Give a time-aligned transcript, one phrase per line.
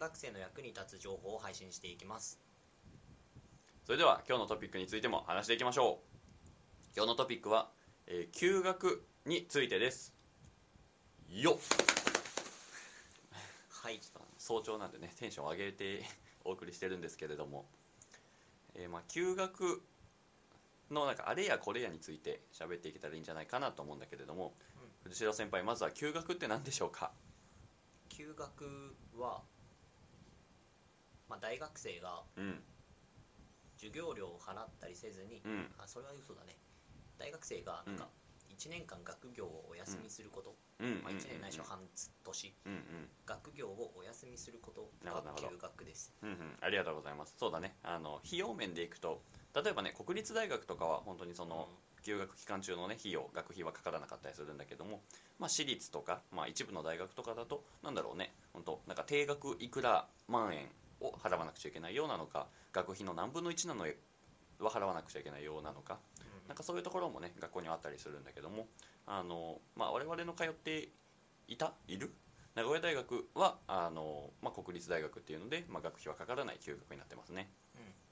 [0.00, 2.40] 学生の役に立つ情報を配信していきます。
[3.84, 6.96] それでは今日のトピックについても話していきましょう。
[6.96, 7.68] 今日のトピックは、
[8.06, 10.14] えー休学についてです。
[11.28, 11.54] よっ。
[13.68, 14.00] はい。
[14.38, 16.02] 早朝なんでねテンションを上げて
[16.46, 17.66] お送りしてるんですけれども、
[18.74, 19.82] えーまあ休学
[20.90, 24.54] のなんかあれやこれやについて喋っていけたらいいんじゃないかなと思うんだけれども、
[25.04, 27.10] 藤代先輩まずは休学って何でしょうか？
[28.08, 29.42] 休学は、
[31.30, 32.58] まあ、大学生がうん。
[33.76, 35.66] 授業料を払ったりせずに、うん。
[35.78, 36.58] あそれは嘘だね。
[37.16, 38.08] 大学生がなんか
[38.50, 40.54] 1年間学業をお休みすること、
[41.02, 41.78] まあ、1年ないしは半
[42.24, 42.54] 年。
[43.24, 46.12] 学業をお休みすることが休学です。
[46.22, 46.36] うんうん。
[46.60, 47.36] ありがとうございます。
[47.38, 47.76] そうだね。
[47.84, 49.22] あの費用面でいくと
[49.54, 51.68] 例えばね国立大学とかは本当にその、
[52.02, 55.02] 休学期間中のね費用学費はかからなかったりするんだけども、
[55.38, 58.34] まあ、私立とか、まあ、一部の大学とかだとなんだろうね。
[58.52, 60.66] 本当なんか定額いくら万円
[61.00, 65.98] を払わなくちゃいけないようなのか学費の何分の1なのは払わなくちゃいけないようなのか。
[66.20, 66.48] うん。
[66.48, 68.66] なんかそういうところもね学校にはあったりするんだけども
[69.06, 70.88] あの、まあ、我々の通って
[71.48, 72.10] いたいる
[72.54, 77.48] 名古屋大学はあの、まあ、国立大学っていうので、まあ、学費はかからない休学になってますね。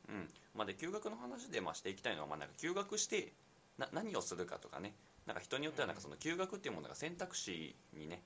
[0.09, 0.29] うん。
[0.55, 3.33] まあ、で休学の話でまあしていきたいのは、まあ、なんか休学して
[3.79, 4.95] な何をするかとかね。
[5.27, 8.23] なんか人によってはなんかその休学っていうものが選択肢にね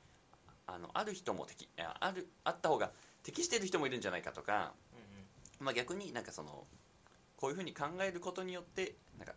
[0.66, 4.72] あのある人も適ああるあった方が適している人もいるんじゃないかとか、
[5.60, 6.64] うんまあ、逆になんかその
[7.36, 9.34] こういうふうに考えることによってなんか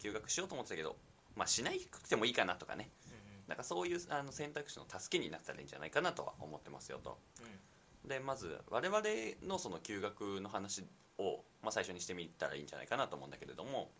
[0.00, 0.96] 休学しようと思ってたけど、
[1.36, 2.90] まあ、しなくてもいいかなとかね。
[3.12, 7.18] うんなんかそういうあの選択肢の助けになったらいいんじゃないかなとは思ってますよと。
[8.06, 9.02] でまず我々
[9.42, 10.84] のその休学の話
[11.18, 13.90] を、まあ、最初にしてみたらいいんじゃないかなと思うんだけれども、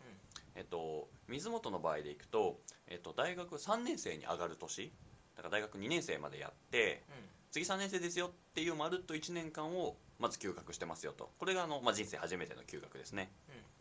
[0.55, 4.89] えっと、水本の場合でいくと、えっと、大学3年生に上がる年
[5.35, 7.03] だから大学2年生までやって
[7.51, 11.29] 次3年生ですよっていうまるっと1年間をまず休学してますよと。
[11.39, 13.31] これがあの、まあ、人生初めての休学ですね。
[13.49, 13.71] うん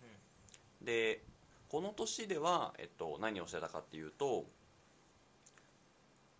[0.87, 1.21] で
[1.69, 4.45] この年では、えっと、何をしてたかっていうと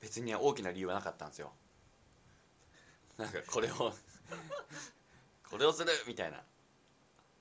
[0.01, 1.53] 別に大きな理由はなかったんですよ。
[3.17, 3.93] なんかこれを
[5.49, 6.43] これをするみたいな。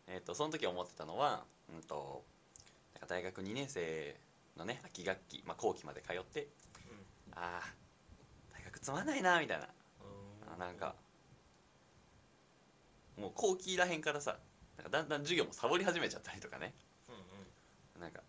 [0.08, 2.24] えっとその時思ってたのは、うんと、
[3.08, 4.16] 大学2年生
[4.58, 6.48] のね秋学期、まあ、後期まで通って
[7.36, 7.74] ああ
[8.54, 9.66] 大学つまんないなみたいな。
[9.66, 10.54] うん。
[10.54, 10.96] あなんか
[13.18, 14.38] もう後期らへんからさ
[14.78, 16.74] なんかだんだん授業もサボり始めちゃったりとかね。
[17.08, 18.02] うんうん。
[18.02, 18.22] なんか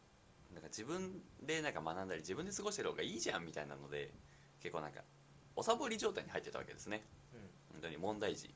[0.53, 4.13] なんか自分でなんか学んだり自分で過ごしてる方がいいじゃんみたいなので
[4.61, 5.01] 結構なんか
[5.57, 7.05] おサボり状態に入ってたわけですね。
[7.73, 8.53] 本当に問題児。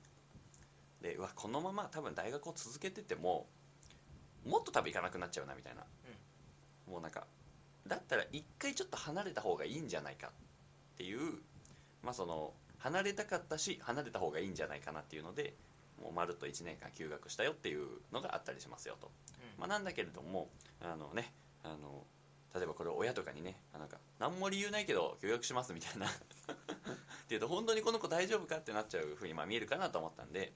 [1.00, 3.47] でうわこのまま多分大学を続けてても
[4.44, 5.84] もっと多分行かなくなっちゃうなみたいな、
[6.87, 7.26] もうなんか
[7.87, 10.31] だったら一回ちょっと離れた方がいいんじゃないかっ
[10.97, 11.39] ていう
[12.03, 15.55] まあその離れたかったし離れた方がいいんじゃないかなっていうので
[16.03, 19.11] もうまるっと1年間休学したよっていうのがあったりしますよと、
[19.56, 19.61] うん。
[19.61, 20.49] まあ、なんだけれども
[20.81, 22.05] あのねあの
[22.55, 26.06] 例えばこれ親とかにねあなんか何も理由ないけど休学しますみたいな。
[27.25, 30.53] っていうと本当にこの子大丈夫かってなっちゃうふうにまあ見えるかなと思ったんで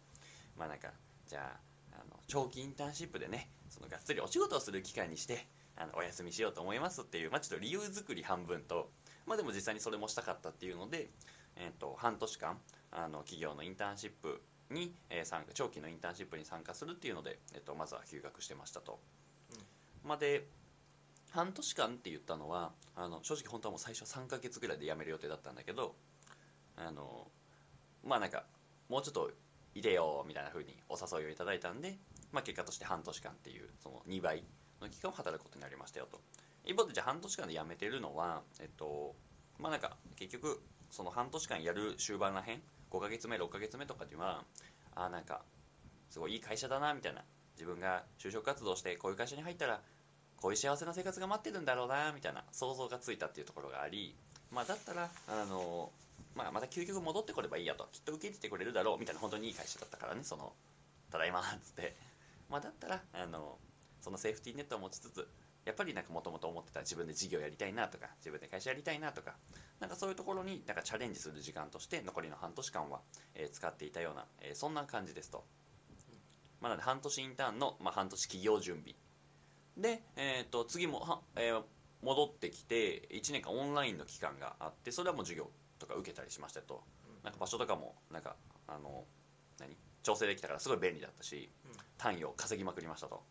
[0.57, 0.93] まあなんか
[1.27, 1.59] じゃ
[1.95, 5.47] ああの長期インターンシップでねそのがっつりお仕事をする機会にして
[5.79, 8.91] あのお休みしようと思いますっていう、まあ、ちょっと理由作り半分と
[9.27, 11.09] まあでも実際にそれもしたかったっていうので、
[11.57, 12.59] えー、と半年間
[12.91, 18.99] あの企業のインターンシップに、えー参加長期のインターンシップに参加するっていうので、えー、とまずは休学してましたと。
[20.05, 20.47] まあで
[21.31, 25.95] 半年間って言ったのはあの正直本当はもう最初3ヶ月ぐらいで辞める予定だったんだけど
[26.77, 27.29] あの
[28.05, 28.45] まあなんか
[28.89, 29.31] もうちょっと
[29.75, 31.99] いてよみたいな風にお誘いをいただいたんで、
[32.33, 34.43] まあ、結果として半年間っていうその2倍
[34.81, 36.21] の期間を働くことになりましたよと。
[36.65, 39.15] 一方でじゃあ半年間で辞めてるのはえっと
[39.59, 44.45] まあなんか結局その半年間やる終盤らへん5ヶ月目6ヶ月目とかには
[44.95, 45.43] あーなんか
[46.11, 47.23] すごいいい会社だなみたいな
[47.57, 49.81] 自分が就職活動してこういう会社に入ったら
[50.37, 54.15] こういう幸せな生活が待ってるんだろうなみたいな想像がついたっていうところがあり
[54.51, 55.91] まあだったらあの
[56.35, 60.53] まあ、また究極戻ってこればいいやときっと受け入れてくれるだろうみたいな本当にいい会社だったからねその
[61.11, 61.97] ただいまっつって。
[62.51, 63.59] まあだったらあの
[64.01, 65.29] そのセーフティーネットを持ちつつ
[65.65, 69.35] やっぱりなんかもともと思ってた自分で事業やりたいなとか自分で会社やりたいなとか
[69.81, 73.01] なんかそういうところになんかチャレンジする時間として残りの半年間は、
[73.35, 75.45] えー使っていたような、えーそんな感じですと、
[76.61, 78.95] まあ、なので半年インターンの、まあ、半年企業準備。
[79.77, 81.63] で、えー、と次もは、えー
[82.01, 85.51] 戻ってきて1年間オンラインの期間があってそれはもう授業
[85.81, 86.83] とか受けたりしましたと、
[87.25, 88.37] なんか場所とかもなんか
[88.69, 89.05] あの
[89.59, 89.77] 何？
[90.05, 91.73] 調整できたからすごい便利だったし、うん。
[91.99, 93.23] 単位を稼ぎまくりましたと、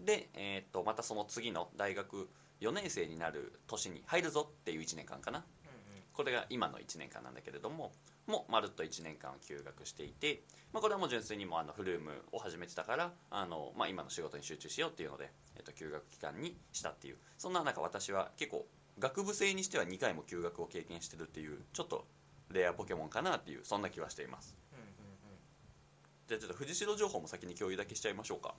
[0.00, 2.28] で、えー、とまたその次の大学
[2.60, 5.44] 4年生になる年に入るぞっていう1年間かな。
[6.12, 7.92] ここれが今の1年間なんだけれども
[8.26, 10.42] もうまるっと1年間休学していて、
[10.72, 18.66] まあ、これはもう純粋にもうあのフルームを始めてたからあの、まあ、今の仕事に集中しようっていうので、えっと、休学期間にしたっていうそんな中私は結構
[18.98, 22.04] 学部生にしては2回も休学を経験してるっていうちょっと
[22.50, 24.56] レアポケモンかなっていうそんな気はしています。
[26.28, 28.54] じゃあちょっと藤代情報も先に共有だけしちゃいましょうか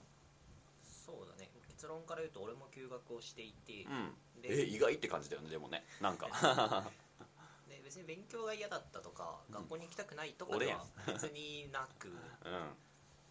[1.82, 4.40] 結論から言うと俺も休学をしていて、うん。
[4.40, 5.82] でえ意外って感じだよねでもね。
[6.00, 6.30] なんか。
[7.66, 9.54] で別に勉強が嫌だったとか、うん。
[9.54, 12.06] 学校に行きたくないとかでは別になく。
[12.46, 12.50] う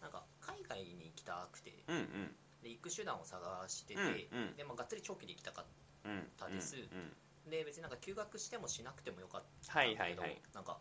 [0.02, 1.70] なんか海外に行きたくて。
[1.70, 2.36] んうんうん。
[2.62, 4.00] で行く手段を探してて、
[4.32, 4.56] うんうん。
[4.56, 5.66] でもがっつり長期で行きたかっ
[6.04, 6.76] うんたです。
[6.76, 10.78] うんうんたで別になんか休学してもしなくてもよかったけど、はいはいなんか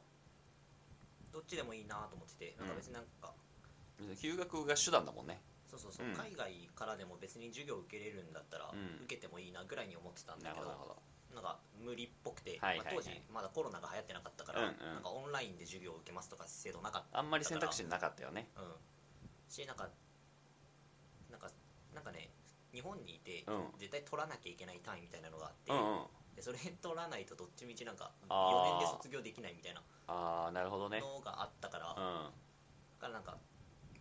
[1.32, 3.34] どっちでもいいなと思っててなんか別になんか、
[4.20, 5.42] 休学が手段だもんね
[5.72, 6.14] そうそうそう、うん。
[6.14, 9.00] 海外からでも別に授業受けれるんだったら、うん。
[9.06, 11.36] 受けてもいいなぐらいに思ってたんなるだけどほどなるほど。
[11.36, 12.92] なんか無理っぽくて、はいはいはい。
[12.92, 14.94] まあ、当時まだコロナが流行ってなかったから、うんうん。
[14.96, 18.52] なんかオンラインで授業を受けますとか制度なかったあんまり選択肢なかったよね。
[18.58, 18.76] うん。
[19.48, 19.88] しなんか
[21.32, 21.48] なんか
[21.96, 22.30] なんかね
[22.74, 23.80] 日本にいて、うん。
[23.80, 26.06] 絶対取らなきゃいけない単位みたいなのがあって、うんうん。
[26.36, 28.76] でそれ取らないとどっちみちなんかあー。
[28.76, 31.00] 4年で卒業できないみたいなああなるほどね。
[31.00, 31.96] のがあったから、うん。
[31.96, 32.32] だ
[33.00, 33.38] からなんか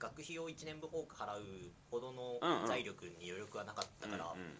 [0.01, 1.45] 学費を1年分多く払う
[1.91, 2.67] ほどのうんうん。
[2.67, 4.59] 財力に余力がなかったから、うんうん。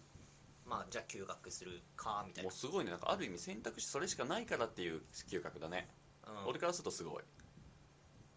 [0.65, 2.91] まあじゃあ休学するかみたいな、もうすごいね。
[2.91, 5.89] なんかある意味選択肢それしかないからっていう休学だね、
[6.25, 6.47] うん。
[6.47, 7.23] 俺からするとすごい。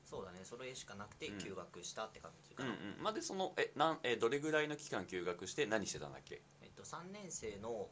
[0.05, 0.41] そうだね。
[0.45, 1.39] それしかなくてうん。
[1.39, 3.03] 休学したって感じかうんな、うん。
[3.03, 6.41] まあでそのえなんえどれぐらいの期間休学して何してたんだっけ？
[6.63, 7.89] えっと、3年生の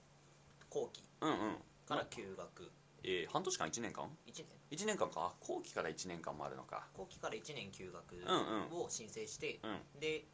[0.70, 1.56] 後期うんうん。
[1.86, 2.70] から休学。
[3.04, 5.20] えー半年間？1年間？1年1年間か？
[5.20, 6.88] あ後期から1年間もあるのか。
[6.94, 10.00] 後期から1年休学うんを申請して、うん。
[10.00, 10.24] で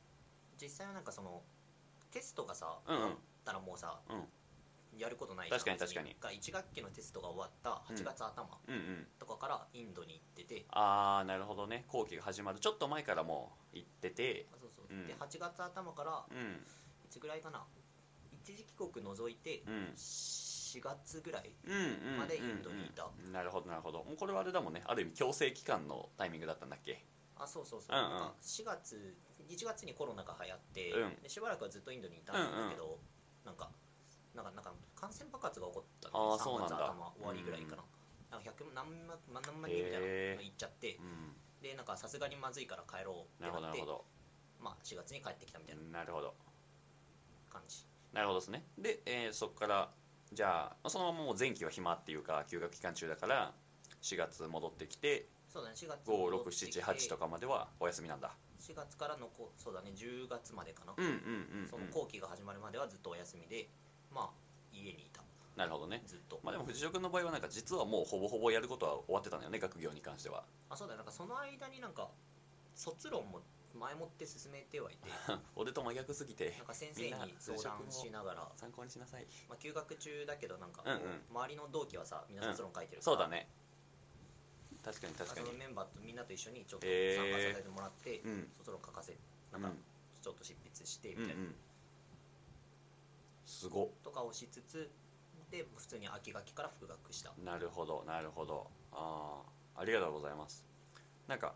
[0.62, 1.42] 実際はなんかその
[2.12, 3.02] テストがさ、うんうん。
[3.02, 4.24] 終わったらもうさうん。
[4.98, 6.16] やることない確かに別確かに。
[6.20, 9.06] が1学期のテストが終わった8月頭うんうん。
[9.18, 11.84] とかからインドに行ってて、ああなるほどね。
[11.88, 12.60] 後期が始まる。
[12.60, 14.46] ちょっと前からもう行ってて。
[14.52, 14.86] あそうそう。
[14.90, 15.06] うん。
[15.06, 16.52] で8月頭からうん。
[17.04, 17.64] いつぐらいかな？
[18.44, 19.92] 一時帰国除いてうん
[20.68, 23.04] 4月ぐらいうんうんうんまでインドにいた。
[23.04, 24.04] うんなるほどなるほど。
[24.18, 24.82] これはあれだもんね。
[24.86, 27.04] ある意味強制期間のタイミングだったんだっけ？
[27.36, 28.10] あそうそうそう、うんうん。
[28.10, 29.16] なんか4月
[29.48, 31.22] 1月にコロナが流行って、うん。
[31.22, 32.98] でしばらくはずっとインドにいたんだけど、
[33.44, 33.70] なんか
[34.34, 36.76] なんかなんか感染爆発が起こったあー3そうなんだ。
[36.76, 37.84] 月頭終わりぐらいかな,、
[38.30, 40.00] なんか100何万何万人みたいな
[40.36, 41.36] の行っちゃってうん。
[41.62, 44.04] でなんかさすがにまずいから帰ろうってなってどなるほど。
[44.60, 46.34] まあ4月に帰ってきたみたいななるほど。
[47.50, 47.84] 感じ。
[48.12, 48.66] なるほどですね。
[48.76, 49.92] で、えーそこから
[50.32, 53.52] じゃあそのままもう前期は暇っていうか休学期間中だから
[54.02, 58.32] 4月戻ってきてそうだね4月戻ってきて5678とかまではお休みなんだ。
[58.60, 63.68] 4月からのこそうだね10月までかな、うんうんうん、うん、その後期が始まるまではずっとお休みで
[64.12, 64.30] まあ
[64.72, 65.22] 家にいた。
[65.56, 66.02] なるほどね。
[66.06, 70.44] ずっと、まあでも藤代君の場合はなんか実はもうほぼほぼやることは終わってたんだよね学業に関しては。
[70.70, 70.98] あそうだよ。
[70.98, 72.08] なんかその間になんか
[72.74, 73.40] 卒論も
[73.74, 75.08] 前もって進めてはいて
[75.56, 79.26] 俺と真逆すぎてなんか先生に相談しながら、参考にしなさい。
[79.48, 81.22] まあ、休学中だけどなんか、うんうん。
[81.30, 83.48] 周りの同期はさみんな卒論書いてるから、そうだね。
[84.82, 85.52] 確かに確かに。
[85.52, 88.52] メンバーとみんなと一緒にちょっと参加させてもらって、うん。
[88.56, 89.16] 卒論書かせ
[89.52, 89.84] なんかうん
[90.20, 91.54] ちょっと執筆してうんうみたいな、ん
[93.46, 93.88] すごっ。
[94.02, 94.90] とかをしつつ
[95.50, 97.32] で普通に秋学期から復学した。
[97.38, 98.70] なるほどなるほど。
[98.92, 99.42] あ
[99.76, 100.64] あありがとうございます。
[101.26, 101.54] なんか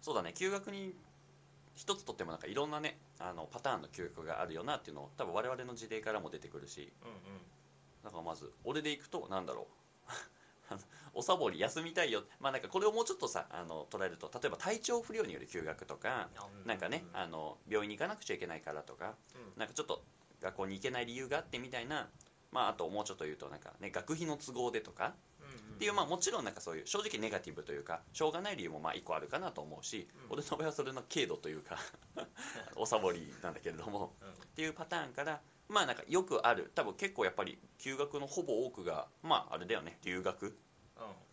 [0.00, 0.32] そうだね。
[0.32, 0.94] 休学に
[1.74, 6.92] 一つとってもなんかいろんなねあのパターンの休学があるよなっていうのを多分我々の事例からも出てくるし。
[7.02, 7.40] うんうん。
[8.04, 10.74] だからまず俺でいくとなんだろう。
[11.14, 12.24] おサボり休みたいよ。
[12.40, 19.58] まあなんかこれをもうちょっとさあの捉えると例えば体調不良による休学とかあうなんかねうんあの病院に行かなくちゃいけないからとかうん。
[19.58, 20.02] なんかちょっと
[20.40, 22.10] 学校に行けない理由があってみたいな
[22.50, 25.14] まああともうちょっと言うとなんかね学費の都合でとかうんうん
[25.74, 30.36] っていうまあもちろんなんかそういう正直ネガティブというかしょうがない理由もまあ一個あるかなと思うし、うん。
[30.38, 31.78] 俺の場合はそれの軽度というか
[32.76, 34.28] おサボりなんだけれどもうん。
[34.30, 40.52] っていうパターンからまあなんかよくある多分結構やっぱり休学のほぼ多くがまああれだよね留学、うん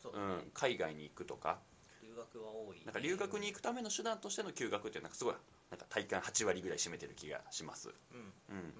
[0.02, 1.60] そうん、海外に行くとか。
[2.02, 2.82] 留学は多い。
[2.84, 5.36] なんか留学に行くための手段としての休学っていうのはすごい
[5.70, 7.90] なんか体感8割ぐらい占めてる気がします。
[7.90, 8.34] うん。
[8.50, 8.56] うん。
[8.56, 8.74] うん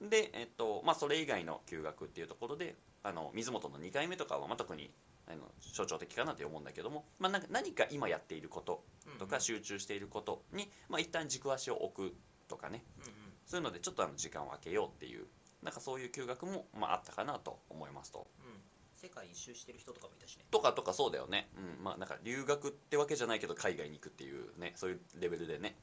[0.00, 4.90] で、えっとまあ、それ以外の休学っていうところであの水元の2回目とかは、まあ、特に
[5.26, 5.42] あの
[5.72, 12.16] 象徴的かなと思うんだけども、まあ、なんか何か今やっていることうんとか集中していることに、まあ、一旦軸足を置く
[12.48, 12.82] とかね。
[12.98, 13.12] うんうん。
[13.46, 15.26] そういうのでちょっとあの時間を空けようっていう
[15.62, 18.26] なんかそういう休学も、まあ、あったかなと思いますと。
[18.40, 18.60] うん。
[18.96, 20.44] 世界一周してる人とかもいたしね。
[20.50, 21.84] とかとかそうだよね、うん。
[21.84, 25.76] まあ、なんか留学ってわけじゃないけど海外に行くっていうねそういうレベルでね、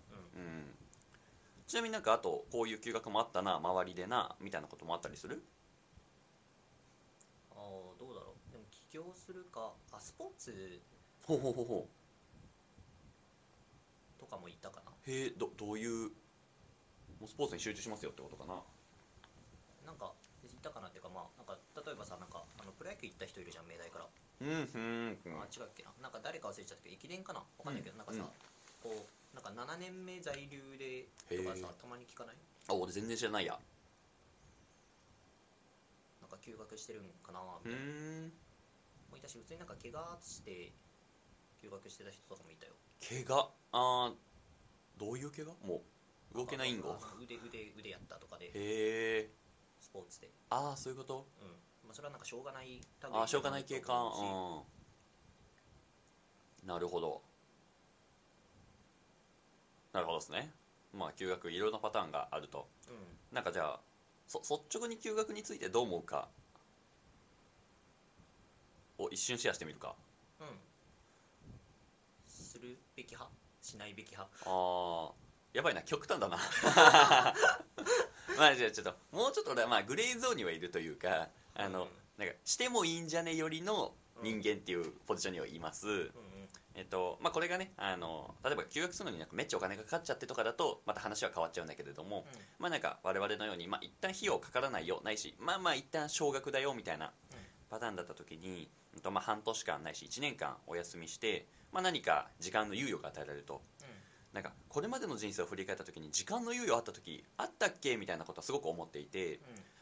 [1.68, 5.44] ちなみになんかあとこういう休学もあったな周りでなみたいなこともあったりする？
[7.52, 7.60] ああ
[8.00, 8.52] どうだろう。
[8.52, 10.82] でもき起業するかあスポーツ
[11.24, 11.88] ほうほうほうほ
[14.18, 14.92] とかも言ったかな。
[14.92, 16.10] うへえどどういう
[17.20, 18.56] もうスポーツに集中しますよってことかな？
[19.86, 25.42] なんか言ったかなっていうかまあなんか例えばさなんかあのプロ野球行った人いるじゃん明大から、うんうんうん。
[25.44, 25.92] あ違うっけな。
[26.02, 27.44] なんか誰か忘れちゃったけど駅伝かな？
[27.60, 28.32] わかんないけど、うんなんかさ、うん。
[28.80, 29.04] こう
[29.38, 32.36] なんか7年目在留でとかさたまに聞かない？
[32.70, 33.60] あ俺全然知らないや。
[36.20, 37.86] なんか休学してるんかなうみたいな、
[39.12, 40.72] もいたし普通になんか怪我して
[41.62, 42.74] 休学してた人とかもいたよ。
[43.08, 43.54] 怪我？
[43.74, 44.14] あー
[45.00, 45.54] どういう怪我？
[45.64, 45.84] も
[46.34, 48.48] う動けないんご腕腕腕やったとかで。
[48.48, 49.30] へえ
[49.80, 50.32] スポーツで。
[50.50, 51.28] ああそういうこと？
[51.42, 51.48] うん。
[51.86, 52.82] まあそれはなんかしょうがない類
[53.14, 53.94] ああしょうがない系か。
[56.64, 56.68] うん。
[56.68, 57.22] なるほど
[59.98, 60.52] なるほどですね。
[60.94, 62.68] まあ休学いろいろなパターンがあると。
[62.88, 63.36] うん。
[63.36, 63.80] なんかじゃあ
[64.28, 66.28] そ率直に休学についてどう思うか。
[69.00, 69.96] を一瞬シェアしてみるか。
[70.40, 70.48] うん。
[72.28, 73.36] するべき派？
[73.64, 74.32] しないべき派？
[74.46, 75.82] あーやばいな。
[75.82, 76.38] 極端だな。
[78.38, 81.88] まあじゃあちょっともうちょっと俺はまあグレーゾーンにはいるというかあの、うん。
[82.20, 86.08] なんかしてもいいんじゃねよりの人間っていうポジションにはいます、うんうん
[86.78, 92.24] えっとまあ、これがねあの例えば休学するのになんかめっちゃお金がかかっちゃってとかだとまた話は変わっちゃうんだけれども、
[92.60, 97.12] まあなんか我々のように、まあ、一旦費用かからないよないしまあまあ一旦少額だよみたいな
[97.72, 103.62] パターンだった時に、うんとまあ、半年間ないし1年間お休みして、まあ、何か時間の猶予が与えられると。
[104.34, 107.98] なんかこれまでの人生を振り返った時に時間の猶予あった時あったっけ？
[107.98, 109.40] みたいなことはすごく思っていてうん。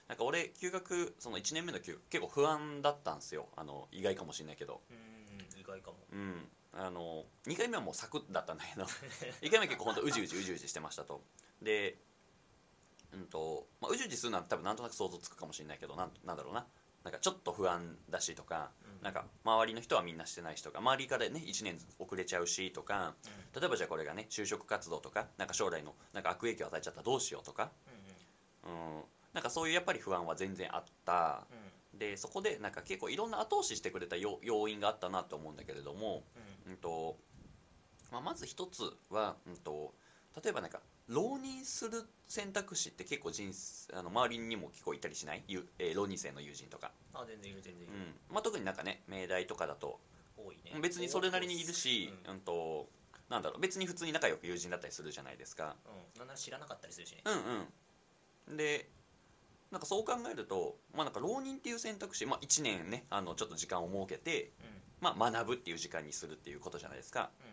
[0.07, 3.49] なんか俺休学その1年目の休結構不安だったんですよ。
[3.57, 4.81] あの意外かもしれないけど。
[4.89, 5.05] うんうん
[5.59, 5.97] 意外かも。
[6.13, 8.85] うんあの2回目はもうサクッだったんだけど
[9.41, 11.23] 1回目は結構本当うじうじうじうじしてましたと。
[11.61, 11.97] で
[13.13, 16.67] うんと、まあ、うじうじするのは多分なんとなく想像つくかもしれないけどなんなんだろうな。
[17.03, 19.03] なんかちょっと不安だしとかうん。
[19.03, 23.15] なんか周りの人はみんなしてないしとか周りからね1年遅れちゃうしとか
[23.53, 27.71] 例えばじゃあこれがね就職活動とかなんか将来のなんか悪影響を与えちゃったらどうしようとか。
[28.65, 29.03] うんうんうん。
[29.33, 31.45] なんかそういうやっぱり不安は全然あった。
[31.51, 31.99] うん。
[31.99, 36.23] でそこでなんか結構いろんな後押ししてくれた要要因があったなと思うんだけれども、
[36.67, 37.17] うんと
[38.11, 39.93] まあ、まず一つは、うん、と
[40.41, 47.93] 例えばなんか浪人する選択肢って結構人生あの周りにも結構いたりしない、ゆえー浪人生の友人とか、あ全然いる全然いる。
[47.93, 48.33] うん。
[48.33, 49.99] まあ、特になんかね明大とかだと
[50.37, 50.79] 多いね。
[50.81, 52.31] 別にそれなりにいるし、うん。
[52.31, 52.87] うんと
[53.29, 55.75] なんだろう別に普通に仲良く友人だったりするじゃないですか。
[55.85, 56.19] うん。
[56.19, 57.21] なんなら知らなかったりするしね。
[57.25, 58.57] うんうん。
[58.57, 58.89] で
[59.71, 64.51] なんかそう考えると、まあ、なんか浪人っていう選択肢、まあ、1年ねあのちょっと時間を設けて、
[65.01, 67.29] まあ、学ぶっていう時間にするっていうことじゃないですか。
[67.39, 67.47] うん。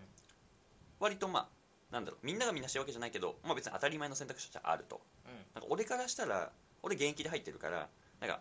[1.01, 1.49] 割とまあ
[1.93, 5.01] なんだろうみんながみんなしてるわけじゃないけど、まあ、別に当たり前の選択肢としてあると。
[5.27, 5.33] うん。
[5.55, 6.51] なんか俺からしたら
[6.83, 7.89] 俺現役で入ってるから
[8.21, 8.41] なんか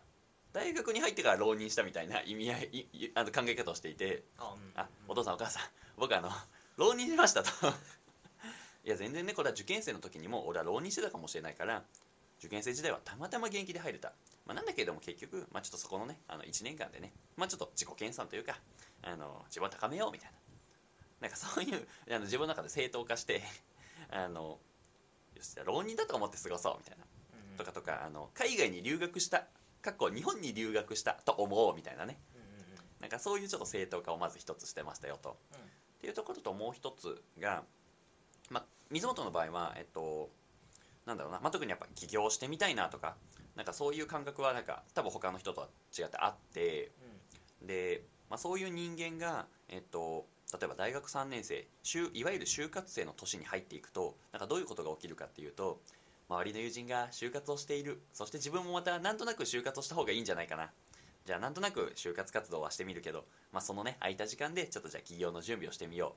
[0.53, 4.72] 大学に入ってから浪人したみたいな意味合いあの考え方をしていてあうん。
[4.75, 5.63] あお父さんお母さん
[5.98, 6.29] 僕あの
[6.77, 7.50] 浪人しましたと。
[8.84, 11.84] いや全然ねこれは受験生の時にも俺は浪人してたかもしれないから
[12.39, 14.13] 受験生時代はたまたま現役で入れた、
[14.48, 18.58] まあ、なんだけれども結局、まあ、ちょっとそこのねあの1年間でね、まあ、ちょっと自己研鑽というか
[19.03, 20.38] あの自分を高めようみたいな。
[21.22, 23.43] なんかそういうあの自分の中で正当化して
[24.10, 24.60] あの
[25.36, 27.05] よしじゃあ浪人だと思って過ごそうみたいな。
[27.51, 29.46] うんとかとかあの海外に留学した
[29.81, 32.20] 過去日本に留学したと思うみたいなね。
[32.34, 32.77] うんうんうん。
[33.01, 35.38] なんかそういうちょっと正当化をまず一つしてましたよと。
[35.98, 37.63] っていうところともう一つが、
[38.50, 40.31] まあ、水本の場合は、えっと、
[41.05, 43.15] なんだろうな、まあ、特にやっぱ起業してみたいなとか
[43.55, 45.67] なんかそういう感覚はなんか多分他の人とは
[45.98, 46.91] 違ってあって
[47.62, 51.67] で、まあ、そういう人間が、えっと、例えば大学3年生
[52.13, 55.79] いわゆる就活生の年に入っていくとなんかどういうことが起きるかっていうと
[56.29, 58.01] 周りの友人が就活をしている。
[58.13, 60.71] そして自分もまたなんとなく就活をした方がいいんじゃないかな。
[61.25, 66.15] じゃあなんとなく就活活動はしてみるけど、まあ、そのね空いた時間でちょっとじゃあ起業の準備をしてみよ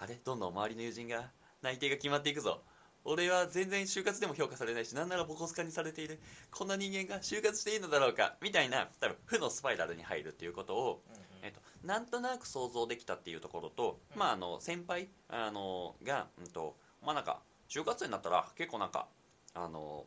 [0.00, 0.02] う。
[0.02, 0.18] あれ？
[0.24, 2.62] どんどん周りの友人が内定が決まっていくぞ。
[3.04, 6.18] 俺は全然就活でも評価されないしなんならボコスカにされている
[6.50, 11.23] こんな人間が就活していいのだろうかみたいな多分負のスパイラルに入るっていうことを、うん。
[11.44, 14.18] えっと、なんとなく想像できたっていうところと、うん。
[14.18, 16.74] まああの先輩あのが、うんと
[17.04, 19.06] まあなんか就活生になったら結構なんか
[19.54, 20.04] あの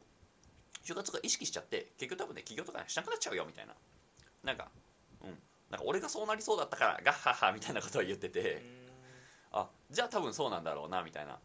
[0.83, 3.73] 就活が意識しちゃって結局多分ね起業とかしなくなっちゃうよみたいな。
[4.43, 4.69] なんか
[5.23, 5.37] うん。
[5.69, 8.63] なんか俺がそうなりそうだったからガッハッハみたいなことを言ってて、
[9.51, 11.33] あじゃあ多分そうなんだろうなみたいな。
[11.33, 11.37] っ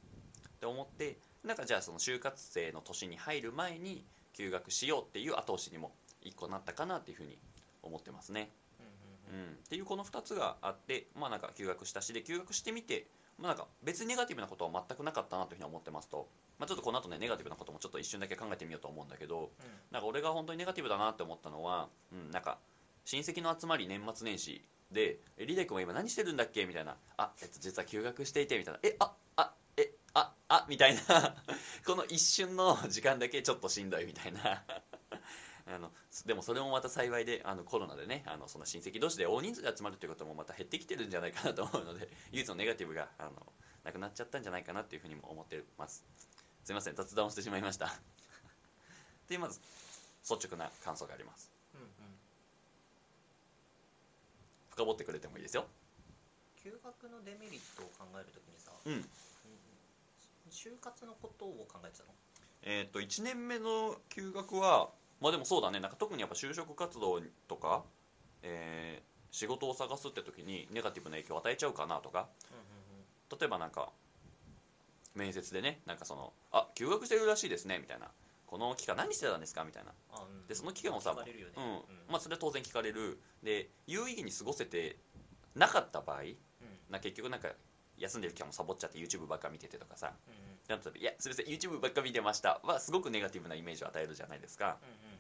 [0.61, 7.37] て思ってなんかじゃあその就活生の年に入る前に休学しようっていう後押しにも一個なったかなっていうふうに
[7.82, 8.49] 思ってますね。
[9.33, 9.39] うん。
[9.39, 13.07] うんうん、っていうこの2つがあってまあなんか休学したしで休学してみて、
[13.39, 19.51] まあ、なんか別にネガティブなことは全くなかったなというふうに思ってますと、まあ、ちょっとこの後ねネガティブなこともちょっと一瞬だけ考えてみようと思うんだけど
[19.91, 22.59] なんか俺が本当にネガティブだなって思ったのは、うん、なんか
[23.05, 24.62] 親戚の集まり年末年始
[24.93, 31.35] で「えリレイ君は今何してるんだっけ?」みたいな「あ、えっと、実は休学していて」みたいな「えああえああみたいな
[31.87, 34.62] この一瞬の時間だけちょっとしんどいみたいな
[35.66, 35.92] あの
[36.26, 43.52] でもそれもまた幸いであのコロナでねあのその親戚同士で大人数で集まるということもまた減ってきてるんじゃないかなと思うので 唯一のネガティブがあの
[43.85, 46.04] なくなっちゃったんじゃないかなっていうふうにも思ってます。
[46.64, 47.92] すいません雑談をしてしまいました。
[49.28, 49.61] でまず
[50.28, 51.50] 率直な感想があります。
[51.75, 51.88] うんうん。
[54.71, 55.66] 深掘ってくれてもいいですよ。
[56.57, 58.92] 休学のデメリットを考えるときにさ、うん。
[58.95, 59.09] うん
[60.50, 62.14] 就活のことを考えてたの？
[62.62, 64.90] えっ、と1年目の休学は
[65.23, 65.79] まあでもそうだね。
[65.81, 67.85] なんか特にやっぱ就職活動とか、
[68.43, 72.29] えー仕事を探すって時にネガティブな影響を与えちゃうかなとか。
[73.41, 73.91] 例えばなんか
[75.14, 78.11] 面接でねなんかその「あ休学してるらしいですね」みたいな
[78.47, 79.95] 「この期間何してたんですか?」みたいな。
[80.11, 80.47] あうん。
[80.47, 81.33] でその期間をさね。
[81.57, 81.83] うん。
[82.09, 83.19] まあそれは当然聞かれる。
[83.43, 84.99] で有意義に過ごせて
[85.55, 86.37] なかった場合うん。
[86.91, 87.49] な結局なんか
[87.97, 90.14] 休んでる期間もサボっちゃって YouTube ばっか見ててとかさ。
[90.26, 90.99] うんうん。
[90.99, 94.79] いやすみません YouTube ばっか見てました」はすごくネガティブなイメージを与えるじゃないですか。
[94.83, 95.12] うんうんうん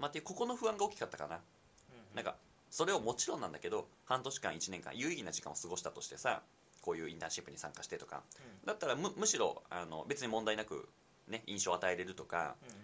[0.00, 1.36] まあっていうここの不安が大きかったかな。
[1.36, 2.34] うんなんか
[2.70, 6.42] それをもちろんなんだけど半年間1年間有意義な時間を過ごしたとしてさ
[6.80, 8.22] こういうインターンシップに参加してとか。
[8.64, 10.88] だったらむむしろあの別に問題なく、
[11.28, 12.80] ね、印象を与えれるとかうんうんうん。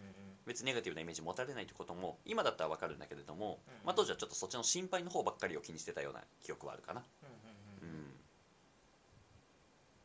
[0.46, 8.06] 別にネガティブなイメージ持たれないってことも今だったら分かるんだけれども、うんまあ、当時はちょっとそっちの心配の方ばっかりを気にしてたような記憶はあるかな、うんうんうんうん、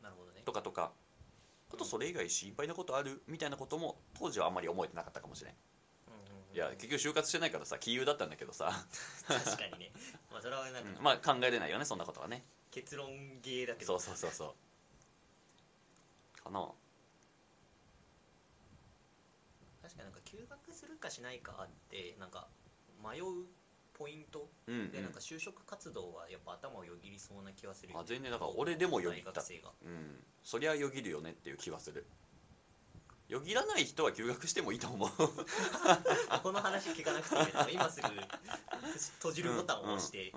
[0.02, 0.42] なるほどね。
[0.44, 0.90] とかとか。
[1.72, 3.22] あとそれ以外心配なことある？
[3.26, 5.71] みたいなことも当時はあんまり思えてなかったかもしれんうんうんうん
[6.54, 8.70] いや結局就活してないからさ杞憂だったんだけどさ、
[9.26, 9.92] 確かにね。
[10.30, 11.02] まあそれはなんかうん。
[11.02, 12.42] まあ考えれないよねそんなことはね。
[12.70, 13.08] 結論
[13.42, 13.98] ゲーだけど。
[13.98, 14.54] そうそうそうそ
[16.40, 16.42] う。
[16.42, 16.68] かな。
[19.82, 22.48] 確かになんか休学するかしないかってなんか
[23.02, 23.24] 迷う
[23.94, 29.30] ポイントうん、うん、でなんか就職活動はやっぱ頭をよぎりそうな気はするよあ全然だから俺でもよぎった。
[29.30, 29.70] 大学生が。
[29.84, 30.24] うん。
[30.42, 32.06] そりゃよぎるよねっていう気はする
[33.32, 35.10] よぎらない人は休学してもいいと思う。
[36.42, 38.08] この話聞かなくていいけど今すぐ
[39.20, 40.30] 閉じるボタンを押して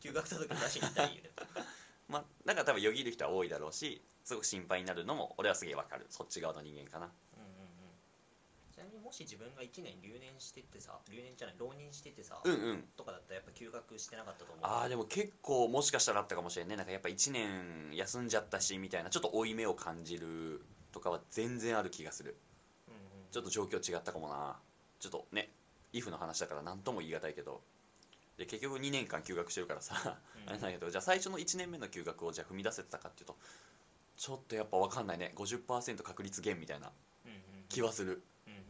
[0.00, 1.30] 休学届出しに行ったらいいよね。
[2.10, 6.06] まあだから多分よぎる人は多いだろうしすごく心配になるのも俺はすげえわかる。
[6.10, 7.06] そっち側の人間かな。
[7.06, 8.72] うんうんうん。
[8.74, 12.82] ちなみにもし自分が1年留年してってさ留年じゃない浪人しててさ、うんうん。
[12.96, 14.64] とかだったらやっぱ休学してなかったと思う？
[14.64, 16.74] ああでも結構もしかしたらあったかもしれんね。
[16.74, 22.36] なんかやっぱ1年休んじゃったしみたいなちょっと負い目を感じるとかは全然ある気がする。
[22.88, 23.00] うんうん
[23.32, 24.56] ちょっと状況違ったかもな。
[25.00, 25.48] ちょっとね
[25.92, 27.62] イフの話だから何とも言い難いけど。
[28.36, 30.50] で結局2年間休学してるからさ、うん。
[30.50, 33.36] あれなんだけどじゃあ最初の1年目の休学をじゃあ踏み出せてたかっていうと
[34.16, 35.32] ちょっとやっぱ分かんないね。
[35.36, 36.90] 50%確率減みたいな
[37.68, 38.22] 気はする。
[38.46, 38.62] うんうんう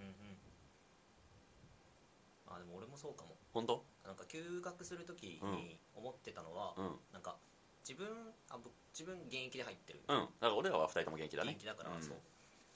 [2.53, 2.57] ん。
[2.57, 3.37] あでも俺もそうかも。
[3.53, 3.85] 本当？
[4.07, 6.97] なんか休学するときに思ってたのは、うん。
[7.13, 7.37] なんか
[7.87, 10.21] 自分あ僕自分現役で入ってる、うん。
[10.21, 11.53] だから俺らは2人とも元気だね。
[11.53, 12.03] 現役だから、うん。
[12.03, 12.17] そう。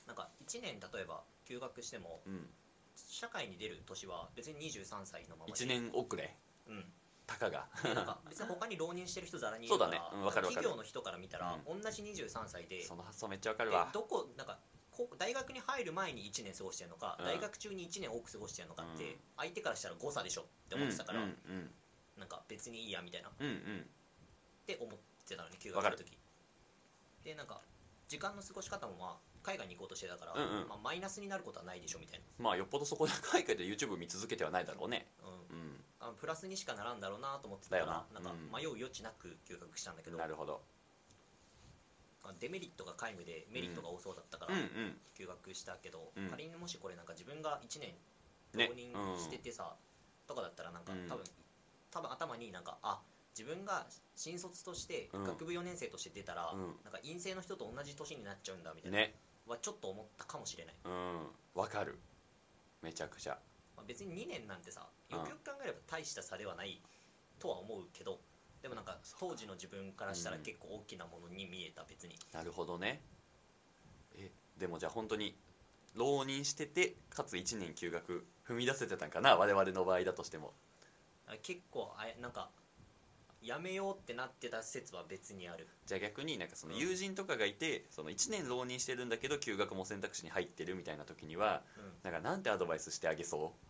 [0.07, 2.49] なんか1年例えば休学してもうん、
[2.97, 5.53] 社会に出る年は別に23歳のままで。
[5.53, 6.35] 1年遅れ。
[6.69, 6.85] うん。
[7.27, 7.69] たかが。
[7.83, 10.17] でなんか 別に他に浪人してる人ざらにいるからそうだね。
[10.17, 10.65] うんわかるわかる。
[10.65, 12.83] 企業の人から見たら、同じ23歳で。
[12.83, 14.59] その発想めっちゃわかるでわどこなんか
[14.91, 17.27] こう大学に入る前に1年過ごしてるのか、うん。
[17.27, 19.21] 大学中に1年多く過ごしてるのかって、うん。
[19.37, 21.75] 相手からしたら誤差でしょって思ってたから、うんうん
[22.17, 23.29] なんか別にいいやみたいな。
[23.29, 23.91] っうんうん。
[24.65, 25.97] て思ってたのに休学する。
[25.99, 26.19] 時。
[27.25, 27.61] でなんか
[28.09, 30.69] 時間の過ごし方もまあ海外に行こうとしてたから、うんうん。
[30.69, 35.07] まあ、マイナスになることはないでしょみたいまあよっぽどそこで 海外で YouTube 見続けてはないだろうね。
[35.23, 35.35] な、うん。
[35.35, 35.85] うん。
[36.01, 38.21] あのプラスにしかならんだろうなと思ってたからだよな。
[38.21, 40.63] なんか迷う余地なく休学したんだけど、なるほど。
[42.25, 45.01] あデメリットが皆無でメリットが多そうだったからうんうん。
[45.15, 46.29] 休学したけど、うん。
[46.29, 47.95] 仮にもしこれなんか自分が1年
[48.53, 48.69] ね。
[48.69, 49.77] 浪人しててさ、
[50.27, 51.09] とかだったらなんかうん。
[51.09, 51.25] 多分
[51.93, 53.01] 多分頭になんかあ
[53.37, 55.25] 自分が新卒としてうん。
[55.25, 56.61] 学部4年生として出たら、うん。
[56.83, 59.15] なんか陰性の人と同じ年になっちゃうんだみたいな、ね。
[59.47, 61.61] はちょっと思ったかもしれない、うん。
[61.61, 61.99] わかる。
[62.81, 63.39] めちゃくちゃ。
[63.77, 66.81] まあ、別に2年なんてさうんよくよく考えれば大した差ではない
[67.39, 68.19] とは思うけど
[68.63, 70.43] でもなんか当時の自分からしたらうん。
[70.43, 73.03] 結構大きなものに見えた別に、なるほどね。
[74.17, 75.37] えでもじゃあ本当に
[75.95, 80.55] 浪人しててかつ1年休学踏み出せてたんかな我々の場合だとしても。
[81.27, 82.51] あ結構あれなんか
[83.43, 85.69] やめようってなってた説は別にある。
[85.87, 92.11] じゃあ逆になんかその友人とかがいてその1年浪人してるんだけど休学も選択肢に入ってるみたいな時にはうん。
[92.11, 93.67] なんかなんてアドバイスしてあげそう？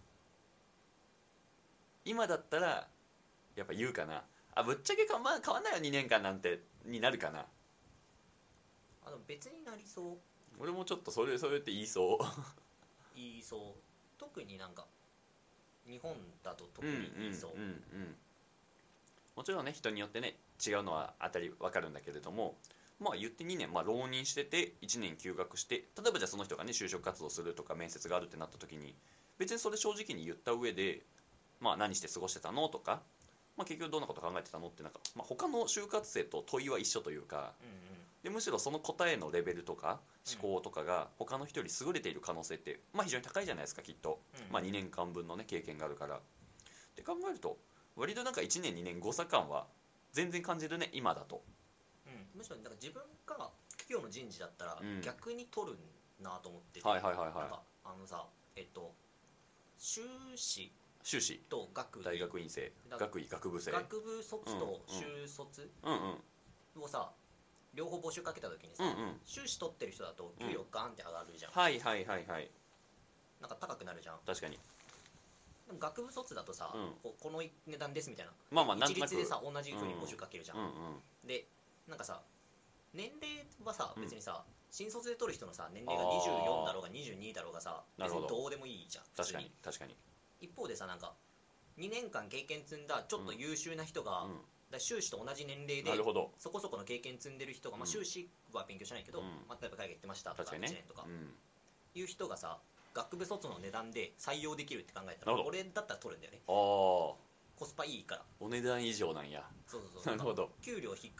[2.05, 2.89] 今だったら
[3.57, 4.25] やっぱ言うかな。
[4.55, 7.47] あぶっちゃけか、ま、変わんないよ2年間なんてになるかな。
[9.05, 10.17] あの別になりそう。
[10.59, 12.19] 俺もちょっとそれそれって言いそう。
[13.15, 13.61] 言いそう。
[14.19, 14.87] 特になんか
[15.87, 18.17] 日本だと特うんうんに言いそう、うんうん
[19.37, 22.57] もちろんね人によってね違うのは当たり分かるんだけれども
[22.99, 28.97] まあ言って2年、まあ、浪人してて1年休学して例えばじゃあその人がね就職活動するとか面接があるってなった時に
[29.39, 31.05] 別にそれ正直に言った上で、
[31.61, 33.03] まあ、何して過ごしてたのとか、
[33.57, 37.77] まあ、結局どんなこと考えてたのってなんか、まあ、他の就活生と問いは一緒というかうんうん。
[38.23, 44.21] でむしろその答えのレベルとか思考とかが他の人より優れている可能性って、まあ、非常に高いじゃないですかきっと。
[44.35, 44.53] うん。
[44.53, 46.17] まあ、2年間分のね経験があるから。
[46.17, 46.21] っ
[46.97, 47.59] て考えると
[47.97, 49.67] 割となんか1年2年誤差感は
[50.13, 51.43] 全然感じるね今だと。
[52.07, 52.39] うん。
[52.39, 55.01] むしろなんか自分が企業の人事だったらうん。
[55.01, 55.79] 逆に取る
[56.23, 58.93] なと思ってて、はいはいはいなんはかあのさえっと
[59.79, 60.03] 修
[60.37, 61.41] 士い修士。
[61.49, 62.05] と学位。
[62.05, 62.73] 大学院生。
[62.91, 63.71] だ学位学部生。
[63.71, 65.01] 学部卒とうんうん。
[65.27, 65.93] 修卒うん
[66.77, 66.83] うん。
[66.83, 67.11] をさ
[67.75, 69.21] 両方募集かけた時にさ、うんうん。
[69.25, 72.51] 修士取ってる人だと給料ガンって上がるじゃん、はいはいはいはい。
[73.41, 74.19] なんか高くなるじゃん。
[74.27, 74.59] 確かに
[75.67, 76.93] でも学部卒だとさ、うん。
[77.03, 78.33] ここの値段ですみたいな。
[78.51, 81.29] まあまあ一律でさ同じふうに募集かけるじゃん、うんうん。
[81.29, 81.47] で
[81.89, 82.23] なんかさ
[82.95, 84.03] 年齢はさうん。
[84.03, 86.65] 別にさ、新卒で取る人のさ年齢があー。
[86.65, 89.97] 24だろうが22だろうがさ別にどうでもいいじゃん普確か通にに確かに。
[90.41, 91.15] 一方でさなんか
[91.79, 94.41] 2年間経験積んだちょっと優秀な人が、うん。
[94.71, 95.91] だ修士と同じ年齢で
[96.39, 97.91] そこそこの経験積んでる人が、まあ、うん。
[97.91, 99.27] 修士は勉強しないけど、うん。
[99.49, 100.79] まあ、例えば海外行ってましたとか1確かにね。
[100.83, 101.05] 年とか。
[101.07, 101.35] うん。
[101.95, 102.59] いう人がさ
[102.97, 106.41] 学部卒の値段で採用できるって考えたら俺だったら取るんだよね。
[106.49, 108.23] ああコスパいいから。
[108.41, 109.43] お値段以上なんや。
[109.67, 110.17] そうそうそう。
[110.17, 110.51] なるほど。
[110.63, 111.11] 給料低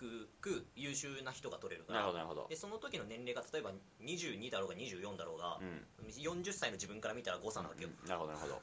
[0.41, 2.47] く優秀な人が取れるかなるらほどなるほど。
[2.49, 5.87] でその時の年齢が例えば22だろうが24だろうがう、ん。
[6.09, 8.09] 40歳の自分から見たら誤差なわけよ、うん。
[8.09, 8.57] なるほどなるほど。
[8.57, 8.61] っ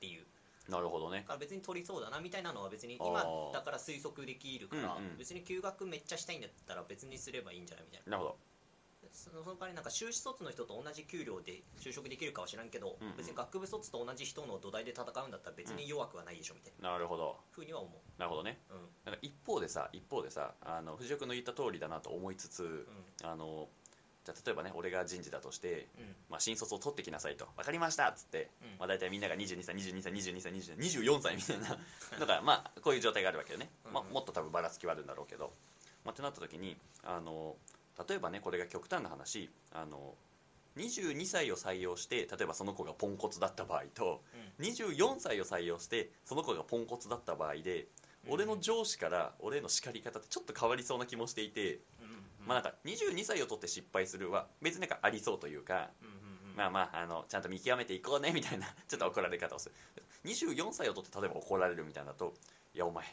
[0.00, 0.26] ていう。
[0.68, 1.20] なるほどね。
[1.20, 8.10] だから別に取りそうだなみたいなのは別に今だから推測できるから、別に休学めっちゃしたいんだったら別にすればいいんじゃないみたいな。
[8.12, 8.38] なるほど
[9.12, 13.16] その代わりなんか修士卒の人と同じ給料で就職できるかは知らんけど、うんうん。
[13.16, 16.92] 別に学部卒と同じ人の土台で戦うんだったら別に弱くはないでしょみたいな。
[16.92, 17.36] なるほど。
[17.50, 18.58] ふうには思なるほどね。
[18.70, 18.80] ううん。
[19.04, 22.86] なんか一方でさ一方でさあの藤尾君の言った通りだなと思いつつ
[23.22, 23.68] あの
[24.24, 26.04] じゃあ例えばね俺が人事だとして、うん。
[26.04, 27.46] うんまあ、新卒を取ってきなさいと。
[27.56, 28.78] 分かりましたっつって、うん。
[28.78, 31.78] まあ、大体みんなが22歳22歳22歳22歳24歳みたいな。
[32.18, 35.52] だからまあこういう状態があるわけよね、まあ、うんもっと多分ばらつきはあるんだろうけど、
[36.04, 37.56] まあ、ってなった時にあの
[38.08, 40.14] 例えばねこれが極端な話あの
[40.76, 44.22] 22歳を採用して例えばその子がポンコツだった場合と
[44.60, 47.86] 24歳を採用してその子がポンコツだった場合で
[48.26, 48.32] うん。
[48.34, 56.14] 俺の上司から俺への叱り方ってちょっと変わりそうな気もしていて、うんうんまあなんか22歳を取って失敗するは別になんかありそうというか、うんうん
[56.50, 56.56] うん。
[56.56, 59.74] まあまああのちゃんと見極めていこうねみたいなちょっと怒られ方をする。
[60.24, 62.34] 24歳を取って例えば怒られるみたいなと
[62.74, 63.04] いやお前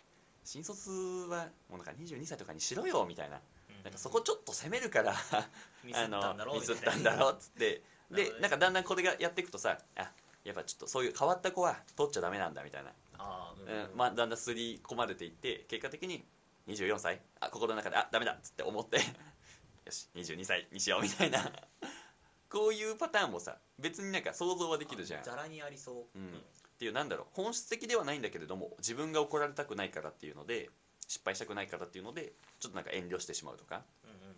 [0.44, 0.90] 新卒
[1.30, 3.36] はもうなんか22歳とかにしろよみたいな。
[3.36, 3.42] うん
[3.88, 5.15] なんかそこちょっと責めるから
[5.82, 7.82] ミスったんだろミスっみたんだろうっつって。
[8.12, 10.12] でなんかだんだんこれがやっていくとさあ
[10.43, 12.93] やっぱちょっとそういう変わった子は取っちゃダメなんだみたいな。
[13.17, 13.97] あーうんうん。
[13.97, 16.26] まあ、だんだん刷り込まれていって結果的に
[16.67, 18.97] 24歳あ心の中であダメだっつって思って
[19.86, 21.50] よし22歳にしようみたいな。
[22.50, 25.21] こういうパターンもさ別になんか想像はできるじゃん。
[25.21, 26.45] っざらにありそう、うん。
[26.78, 30.69] ていうなんだろう本質的ではないんだけれども自分が怒られたくないからっていうので
[31.08, 33.84] 失敗したくないからっていうのでちょっとなんか遠慮してしまうとか。
[34.04, 34.36] うんうんうん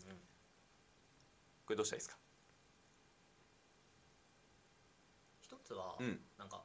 [1.66, 2.18] これどうしたらいいですか？
[5.40, 6.20] 一つは、うん。
[6.40, 6.64] なんか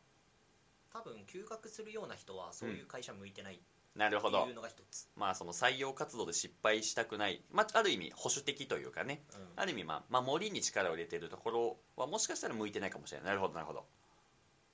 [0.90, 3.61] 多分休学するような人はそういう会社向いてない
[3.95, 9.23] なるほどいうのが一つ、まあその採用活動で失敗したくない、まあ、ある意味保守的というかね。
[9.35, 9.40] うん。
[9.57, 13.27] ある意味まあ守りに力を入れてるところはもしかしたら向いてないかもしれない。
[13.27, 13.85] なるほどなるほど。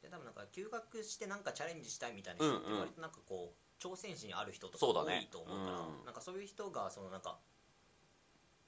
[0.01, 2.81] で多分なんか休学してなんかチャレンジしたいみたいな人ってうんうん。
[2.81, 5.23] 割となんかこう挑戦心ある人とか多そうだね。
[5.25, 6.05] いと思うからうん。
[6.05, 7.39] なんかそういう人がそのなんか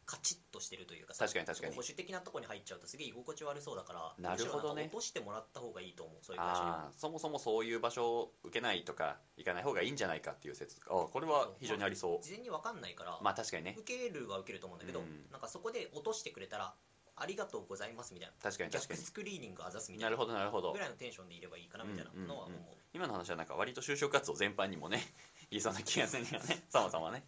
[0.05, 1.75] カチッとしてるというか確かに確かに。
[1.75, 4.85] 保守的なところに入っちゃうとすげえ居心地悪そうだからなるほどね。
[4.85, 12.23] 落としてもらった方がいいと思うそういう会社にそもそもそういう場所を受けないとか行かない方がいいんじゃないかっていう説あこれは非常にありそう。
[12.23, 13.77] 事前に分かんないから、まあ確かにね。
[13.79, 15.31] 受けるは受けると思うんだけど、うん。
[15.31, 16.75] なんかそこで落としてくれたら
[17.23, 18.35] ありがとうございますみたいな。
[18.43, 18.99] 確かに確かに。
[19.01, 20.07] 逆スクリーニングあざすみたな。
[20.07, 20.73] ないるほどなるほど。
[20.73, 22.61] ぐらいのテンションでいればいいかなみたいなのは思う,、うんうん。
[22.61, 22.65] う。
[22.65, 25.01] ん今の話はなんか割と就職活動全般にもね
[25.51, 26.65] 言いそうな気がするんだよね。
[26.69, 27.25] そもそもね。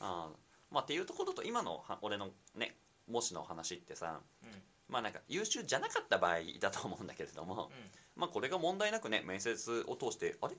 [0.00, 0.36] あー。
[0.70, 2.76] まあっていうところと今のは俺のね
[3.08, 4.62] 模試の話ってさうん。
[4.88, 7.70] まあなんか優秀じゃなかった場合だと思うんだけれども、
[8.16, 10.56] まあこれが問題なくね面接を通してあれ？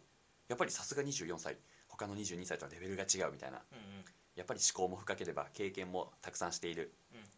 [0.47, 1.57] やっぱりさすが24歳。
[1.87, 3.61] 他の22歳とはレベルが違うみたいな。
[3.71, 4.05] うんうん。
[4.35, 6.93] やっぱり思考も深ければ経験もたくさんしている、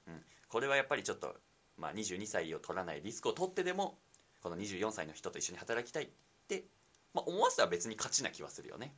[0.07, 1.33] うんこれはやっぱりちょっと、
[1.79, 3.97] まあ、22歳を取らないリスクを取ってでも
[4.39, 6.07] この24歳の人と一緒に働きたいっ
[6.47, 6.65] て、
[7.11, 8.93] まあ、思わせたら別に勝ちな気はするよね、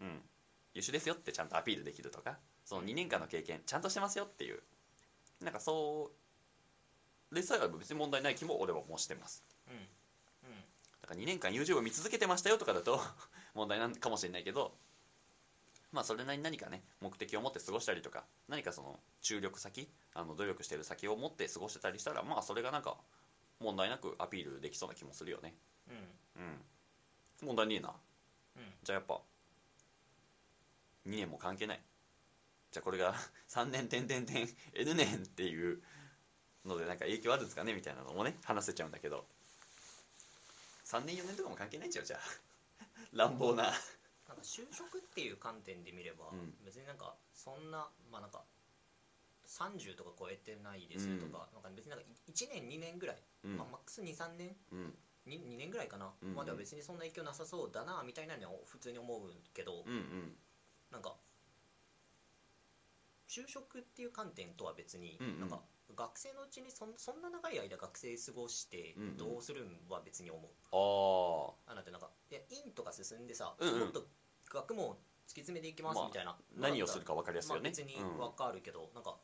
[0.00, 0.06] うん。
[0.06, 0.20] うん、
[0.74, 4.58] 優秀ですよってちゃんとアピールできるとかその2年間の経験ちゃんとしてますよっていう。
[5.40, 6.10] なんかそ
[7.30, 9.44] うでさえ別に問題ない気も俺はもうしてます。
[9.68, 9.74] うん。
[9.74, 10.56] うん。
[11.02, 13.00] だから2年間 YouTube を見続けてましたよとかだと
[13.54, 14.76] 問題なんかもしれないけど
[15.92, 22.96] まあそれなりに何かね目的を持って過ごしたりとか何かその注力先あの努力してる先を持って過ごしてたりしたらまあそれがなんか
[23.60, 25.54] 問題なくアピールできそうな気もするよね。
[25.88, 26.42] うん。
[27.42, 27.46] うん。
[27.46, 27.90] 問題ねえな。
[28.56, 28.62] うん。
[28.82, 29.20] じゃあやっぱ
[31.06, 31.80] 2年も関係ない。
[32.72, 33.14] じゃあこれが
[33.50, 35.82] 3年点々点 N 年っていう
[36.64, 39.26] のでなんか影響あるんですかねみたいなのもね話せちゃうんだけど。
[40.86, 42.04] 3年4年とかも関係ないんちゃう？
[42.04, 42.20] じゃあ。
[43.12, 43.72] 乱暴な
[44.32, 46.54] なんか就職っていう観点で見れば、うん。
[46.64, 48.44] 別になんかそんなまあなんか
[49.46, 53.56] 30とか超えてないですとか,、なんか別になんか1年2年ぐらい、うん。
[53.56, 54.94] まあ、マックス23年うん。
[55.24, 59.90] に 2, 年ぐらいかな、までは別にそんな影響なさそうだなみたいなのは普通に思うけど、う
[60.90, 61.14] なんか
[63.28, 65.62] 就職っていう観点とは別に、なんか
[65.94, 74.06] 学生のうちにそんそんな長い間学生過ごしてどうするんは別に思う、あああなんてなんかいや院とか進んでさ、もっと
[74.52, 75.00] 学問を突き
[75.40, 78.18] 詰めていきますまあみたいな、何をするか分かりやすいまあ、よね、別にうん。
[78.18, 79.16] 分かるけど、なんか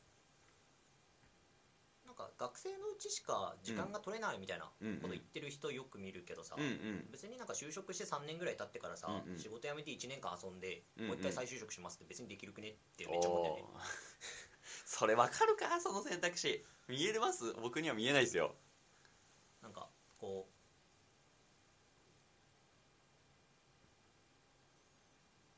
[2.07, 4.71] なんか学生のうちしか時間が取れないみたいなこ
[5.03, 7.09] と言ってる人よく見るけどさ、うんうん。
[7.13, 9.39] 別になんか就職して3年ぐらい経ってからさ、うんうん。
[9.39, 11.09] 仕事辞めて1年間遊んで、うんうん。
[11.09, 13.63] もう一回再就職しますって別にできるくねってめっちゃ思うんだよね。
[14.87, 15.81] それ分かるか？
[15.83, 16.65] その選択肢。
[16.89, 17.53] 見えます？
[17.61, 18.57] 僕には見えないですよ
[19.61, 20.49] なんかこ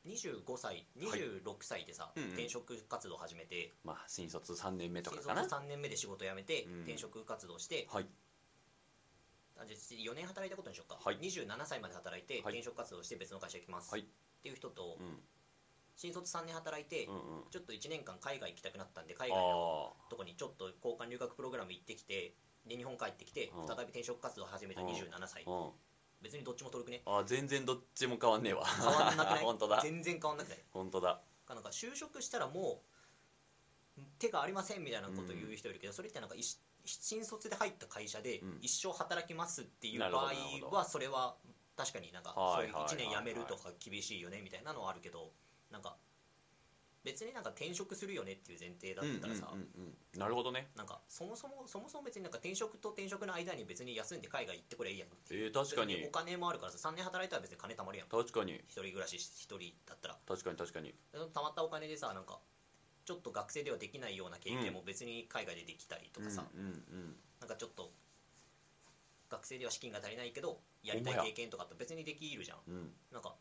[0.11, 2.29] 25歳26歳でさ、うんうん。
[2.29, 3.73] 転職活動始めて。
[3.83, 5.47] まあ新卒3年目と新卒かかな。
[5.47, 6.81] 3年目で仕事辞めて、うん。
[6.81, 7.87] 転職活動して。
[7.91, 8.07] はい。
[9.57, 11.17] あじゃあ4年働いたことにしようか、はい。
[11.19, 12.53] 27歳まで働いてはい。
[12.53, 14.01] 転職活動して別の会社行きます、はい。
[14.01, 14.03] っ
[14.43, 15.19] ていう人と、うん。
[15.95, 17.21] 新卒3年働いて、うんうん。
[17.51, 22.33] ちょっと1年間海外行きたくなったんで海あ外のあとこにちょっと交換留学プログラム行ってきて
[22.65, 23.67] で日本帰ってきてうん。
[23.67, 24.87] 再び転職活動を始めたうん。
[24.87, 25.43] 27歳。
[25.45, 25.69] うん
[26.21, 27.01] 別にどっちも取るくね。
[27.05, 28.65] あ全然どっちも変わんねえわ。
[28.65, 29.43] 変わんなくない？
[29.43, 29.79] 本当だ。
[29.81, 30.57] 全然変わんなくない？
[30.71, 31.21] 本当だ。
[31.49, 32.81] なんか就職したらも
[33.97, 36.35] う手がありませんみたいなこと言う人いるけど、それってなんか
[36.85, 38.57] 新卒で入った会社でうん。
[38.61, 40.31] 一生働きますっていう場合
[40.71, 41.35] はそれは
[41.75, 42.93] 確かになんかそういうはいはいはい。
[42.93, 45.31] 1年辞めるとか厳しいよねみたいなのはあるけど
[45.71, 45.97] なんか
[47.03, 50.19] 別になんか転職するよねっていう前提だったらさ、うんうんうんうん。
[50.19, 50.69] なるほどね。
[50.77, 55.95] なんかそもそもそもそも別になんか転職と転職の間に別に休んで海外行ってこれいいやんってえー、確かに。
[55.95, 58.07] 別お金もあるからさ3年働いたら別に金貯まるやん。
[58.07, 58.53] 確かに。
[58.67, 60.17] 一人暮らし一人だったら。
[60.27, 60.93] 確かに確かに。
[61.13, 62.39] 貯まったお金でさなんか
[63.05, 67.91] ちょっと学生ではできないような経験も別に海外でできたりとかさ、うんうんなんかちょっと
[69.31, 72.57] 学生では資金が足りないけどやりたい経験とかって別にできるじゃん。
[72.67, 72.91] うんうん。
[73.11, 73.33] なんか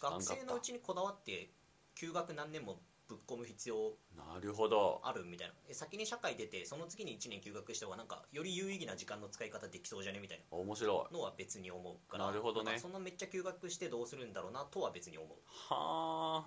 [0.00, 1.50] 学生のうちにこだわって
[1.94, 2.80] 休学何年も
[3.12, 5.00] ぶっ込む必要なるほど。
[5.04, 5.54] あるみたいな。
[5.68, 10.20] え先に社会出てその次に1年休学した方がなんかより有意義な時間の使い方できそうじゃね？
[10.20, 11.12] みたい面白い。
[11.12, 12.26] なのは別に思うから。
[12.26, 12.78] なるほどね。
[12.78, 15.38] そんなめっちゃ休学してどうするんだろうなとは別に思う。
[15.74, 16.46] は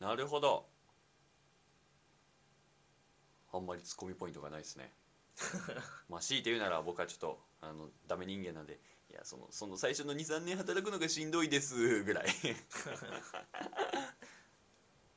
[0.00, 0.66] あなるほど。
[3.52, 4.92] あんまりツッコミポイントがないですね。
[6.08, 8.78] まあ強いて言うなら僕はちょっとあのダメ人間なんで
[9.10, 12.26] いやそのその最初の23年働くのがしんどいですぐらい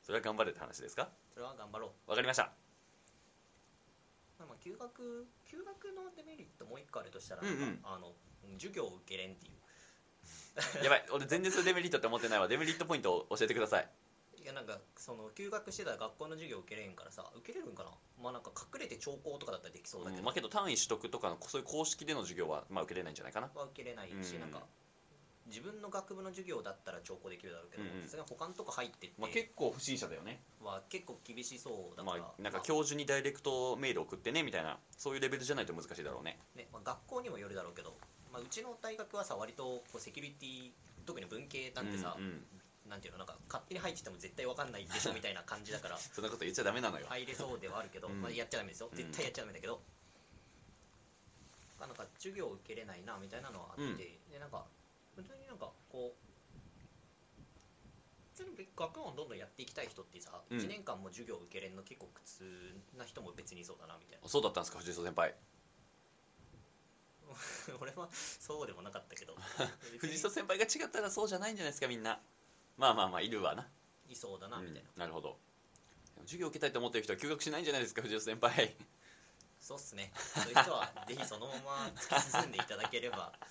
[0.08, 1.10] それは頑張れって話ですか？
[1.34, 2.10] それは頑張ろう。
[2.10, 2.44] わかりました。
[4.40, 7.80] まあまあ休学休学のデメリットもう一個あるとしたら、うんうん。
[7.84, 8.14] あの
[8.54, 10.86] 授業を受けれんっていう。
[10.86, 11.06] やばい。
[11.12, 12.48] 俺全然それデメリットって思ってないわ。
[12.48, 13.90] デメリットポイントを教えてください。
[14.42, 17.92] いやなんかその休学してたら学校の授業受けれんからさ受けれるんかな？
[18.24, 20.24] まあなんか隠れて聴講とかだったらできそうだけど、うん。
[20.24, 23.52] まあけど単位取得とかのそういう公式での授業はまあ受けれないんじゃないかな。
[23.54, 24.52] は受けれないし、うんなん。
[24.52, 24.64] か
[25.48, 28.04] 自分の学部の授業だったら聴講できるだろうけどうんうん。
[28.04, 30.42] さすがに他のとこ入ってってまあ結構不審者だよね。
[30.64, 36.40] は結構厳しそうだかまら、あなんか教授にダイレクトメール送ってねみたいなそういうレベルじゃないと難しいだろうね。
[36.56, 37.96] ねまあ、学校にもよるだろうけど、
[38.32, 40.72] まあ、うちの大学はさ割とこうセキュリティ
[41.06, 42.44] 特に文系なんてさ、うんうん。
[42.90, 48.22] なんていうのなんか勝手に入ってても絶対わかんないでしょ みたいな感じだからそんなこと言っちゃダメなのよ、入れそうではあるけど、うん。
[48.22, 48.90] まあ、やっちゃダメですよ。
[48.92, 48.98] うん。
[48.98, 49.82] 絶対やっちゃダメだけど、
[51.80, 53.98] まあなんか授業受けれないなみたいなのはあって、うん。
[53.98, 54.66] でなんか
[55.16, 56.28] 本当になんかこう
[58.36, 60.60] 普通に学問どんどんやっていきたい人ってさ、うん。
[60.60, 62.44] 1年間も授業受けれんの結構苦痛
[62.98, 64.30] な人も別にいそうだなみたいな。
[64.30, 65.34] そうだったんですか藤井先輩。
[67.82, 69.36] 俺はそうでもなかったけど。
[69.98, 72.22] 藤井先輩が違ったらそうじゃないんじゃないですかみんな。
[72.78, 73.68] まあまあまあいるわな。
[74.08, 75.40] いそうだなみたいな、うんなるほど。
[76.22, 78.76] 授業受けたいと思ってる人は休学しないんじゃないですか藤井先輩。
[79.60, 80.14] そうっすね。
[80.16, 83.34] そういう人はぜひそのまま突き進んでいただければ。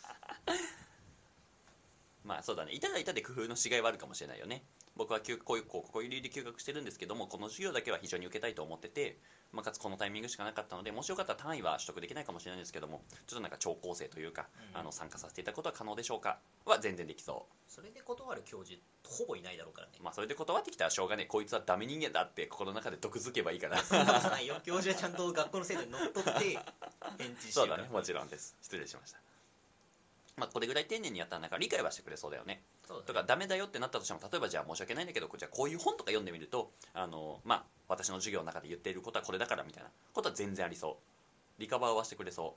[2.24, 2.72] まあそうだね。
[2.72, 4.64] いたらいたで工夫のしがいはあるかもしれないよね
[4.96, 9.18] 僕は休こういうこういう理由で休学してるんですけどもこの授業だけは非常に受けたいと思ってて、
[9.52, 14.80] まあ、かつこのタイミングしかなかったのでもしよかったら単位は取得できないかもしれないんですけどもちょっとなんか超高生というか、うん。
[14.80, 19.94] あの参加させていただくことは可能でしょうかは全然できそそれで断る教授ほぼいないだろうからね。
[20.00, 21.26] うまあそれで断ってきたらしょうがねえ。
[21.26, 24.40] こいつはダメ人間だって心の中で毒づけばいいからそんな。
[24.40, 26.30] いよ教授はちゃんと学校の制度にのっとって
[27.18, 27.88] 返事しそうだね。
[27.90, 28.56] もちろんです。
[28.62, 29.20] 失礼しました
[30.37, 32.62] まあこれぐらい丁寧にやったらなんか理解はしてくれそうだよね。
[32.87, 33.07] そうだね。
[33.07, 40.99] とかダメだよってなったとしても例えばじゃあ申し訳ないんだけどじゃあこういう本とか読んでみるとあのまあ私の授業の中で言っていることはこれだからみたいなことは全然ありそ
[41.59, 41.61] う。
[41.61, 42.55] リカバーはしてくれそ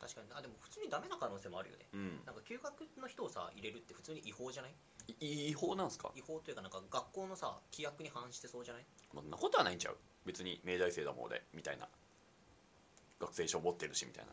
[0.00, 0.28] 確かに。
[0.34, 1.84] あでも普通にダメな可能性もあるよね。
[1.92, 2.20] ううん。
[2.24, 4.72] なんか休学の人をさ入れるって普通に違法じゃない？
[5.20, 6.10] い違法なんすか？
[6.16, 8.84] 違法というかなんか学校のさ規約に反してそうじゃない？
[9.12, 9.96] そんなことはないんちゃう。
[10.24, 11.86] 別に明大生だもん俺みたいな。
[13.20, 14.32] 学生証持ってるしみたいな、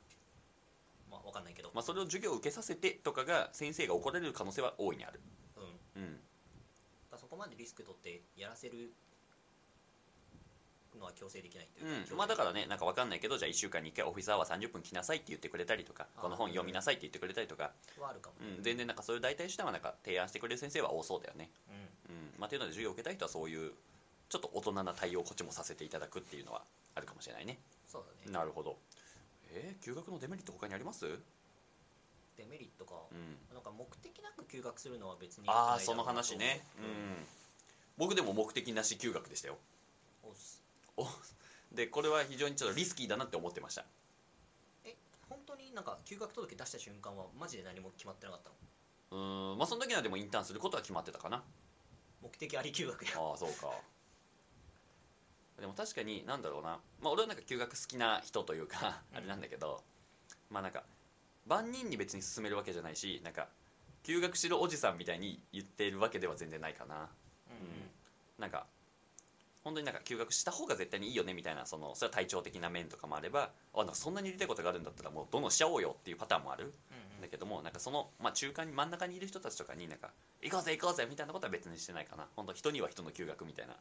[1.10, 5.20] まあわかんないけど、まあ、それを授業を受けさせてとかが先生が怒られる可能性は大いにある。
[5.96, 6.02] うん。
[6.02, 6.20] うん。
[7.12, 8.92] だそこまでリスク取ってやらせる
[10.98, 18.46] のは強制できないというか、うん、まあだからねなんかわかんないけどじゃあ1週間に1回オフィスアワー30分来なさいって言ってくれたりとかこの本読みなさいって言ってくれたりとか、はあるかも。
[18.46, 21.50] ねうん、全然なんかそういう代替手段はなんか提案してくれる先生は多そうだよね。
[22.10, 22.16] うん。
[22.16, 22.32] うん。
[22.40, 23.72] まあ、というので授業を受けたい人はそういう
[24.30, 26.64] ちょっと大人な対応をこっちもさせていただくっていうのは
[26.96, 27.60] あるかもしれないね。
[27.88, 28.34] そうだね。
[28.34, 28.78] なるほど
[29.52, 31.06] えー、休学のデメリット他にあります？
[32.38, 33.38] デメリットか、うん。
[33.54, 36.62] なんか目的なく休学するのは別にああその話ね。
[36.78, 37.26] う思ん。
[37.98, 39.58] 僕でも目的なし休学でしたよ。
[40.24, 40.62] おっす。
[40.98, 41.08] お
[41.74, 43.86] でこれは非常にちょっとリスキーだなって思ってました。
[44.86, 44.96] え
[45.30, 48.56] 本当になんか休学届出した瞬間はマジで何も決まってなかったの？
[49.12, 51.44] うーんまあその時はでもインターンすることは決まってたかな。
[52.22, 53.12] 目的あり休学や。
[53.18, 53.72] ああそうか
[55.60, 56.80] でも確かになんだろうな。
[57.02, 59.18] まあ俺はなんか休学好きな人というかうん。
[59.18, 59.82] あれなんだけど、
[60.50, 60.84] まあなんか
[61.48, 63.48] 万人に別に勧めるわけじゃないしなんか
[64.04, 66.96] 休学しろおじさんみたいに言っているわけでは全然ないかな。
[66.96, 67.02] うん。
[67.02, 67.10] うん。
[68.40, 68.66] なんか
[69.64, 76.64] 本当になんか休学した方が絶対にいいよねみたいなそのそれは体調的な面とかもあればあなんかそんなにやりたいことがあるんだったらもうどんどんしちゃおうよっていうパターンもある。
[76.64, 77.22] うんうん。
[77.22, 82.28] だけどもなんかその、まあ、中間に真ん中にいる人たちとかになんか行こうぜ行こうぜみたいなことは別にしてないかな。
[82.36, 83.80] 本当人には人の休学みたいなうん。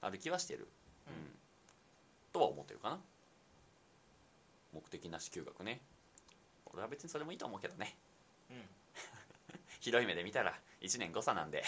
[0.00, 0.68] ある気はしてる、
[1.08, 1.30] うんうん
[2.32, 3.00] とは思ってるかな？
[4.72, 5.80] 目的なし休学ね。
[6.72, 7.96] 俺は別にそれもいいと思うけどね。
[8.50, 8.56] うん。
[8.56, 8.62] うん
[9.80, 11.64] 広い目で見たら1年誤差なんで。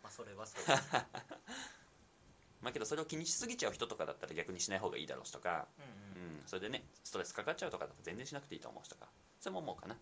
[0.00, 0.64] まあそれはそう。
[2.62, 6.30] まあけどそれを気にしすぎちゃう人とかだったら逆にしない方がいいだろうしとか、うんうん。
[6.34, 9.08] うん、それでねストレスかかっちゃうとかだと全然しなくていいと思うしとか。
[9.40, 9.96] それも思うかな。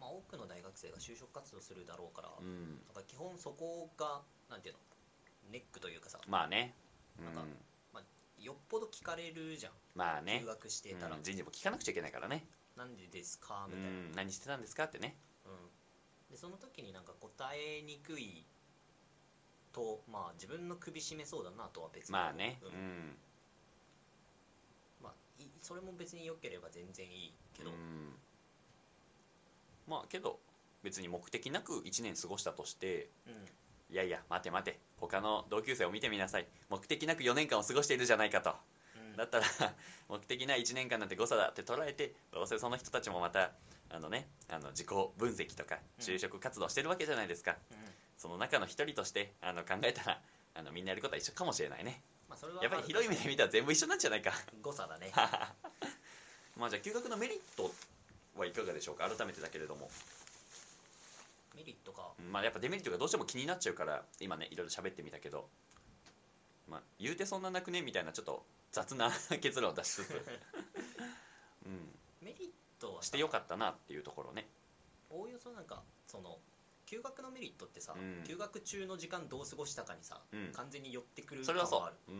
[0.00, 2.44] まあ多くの大学生が就職活動するだろうから、なん。
[2.44, 4.80] うんか基本そこがなんていうの？
[5.50, 6.18] ネックというかさ。
[6.26, 6.74] まあね。
[7.18, 7.24] うん。
[7.26, 7.42] なんか
[8.40, 9.72] よっぽど聞かれるじゃん。
[9.94, 10.38] まあね。
[10.40, 12.46] 休学してたら、うん人事も聞かなくちゃいけないからね。
[12.76, 13.66] なんでですか？
[13.66, 15.16] うみたいな、ん何してたんですかってね。
[15.44, 18.44] うん、でその時になんか答えにくい
[19.72, 22.12] とまあ自分の首絞めそうだなとは別に。
[22.12, 22.60] まあね。
[22.62, 22.68] うん。
[22.68, 23.16] うん。
[25.02, 28.14] まあ、いそれも別に良ければ全然いいけど、うん。
[29.88, 30.38] まあけど
[30.82, 33.34] 別に目的なく1年過ごしたとしてうん。
[33.90, 36.46] いやいや待て待て他の同級生を見てみなさい。
[36.68, 38.54] 目的なく4年間を過ごしているじゃないかと。
[38.96, 39.16] うん。
[39.16, 39.44] だったら
[40.08, 43.52] 目的ない1年間なんて誤差だって捉えてどうせその人たちもまた
[43.90, 46.04] あのねあの自己分析とかうん。
[46.04, 47.76] 就職活動してるわけじゃないですか、うん。
[48.16, 50.22] その中の一人としてあの考えたら
[50.54, 52.02] あのみんなやることは一緒かもしれないね。
[52.28, 54.32] まあ、それはやっぱり広い目で見たら全部一緒なんじゃないか。
[54.60, 55.12] 誤差だね。
[56.56, 57.72] まあじゃあ休学のメリット
[58.36, 59.08] はいかがでしょうか？
[59.08, 59.90] 改めてだけれども
[61.58, 62.12] メリットか。
[62.30, 65.48] まあやっぱデメリットがどうしても気になっちゃうから今ねいろいろ喋ってみたけど。
[66.68, 70.14] まあ言うてそんななくねみたいなちょっと雑な結論を出しつつ。
[71.66, 71.98] うん。
[72.22, 74.48] メリットはさしてよかったなっていうところね。
[75.10, 76.38] おおよそなんかその
[76.86, 78.24] 休学のメリットってさ、うん。
[78.24, 80.52] 休学中の時間どう過ごしたかにさ、うん。
[80.52, 81.96] 完全に寄ってくるそれはそ感ある。
[82.08, 82.18] ううん。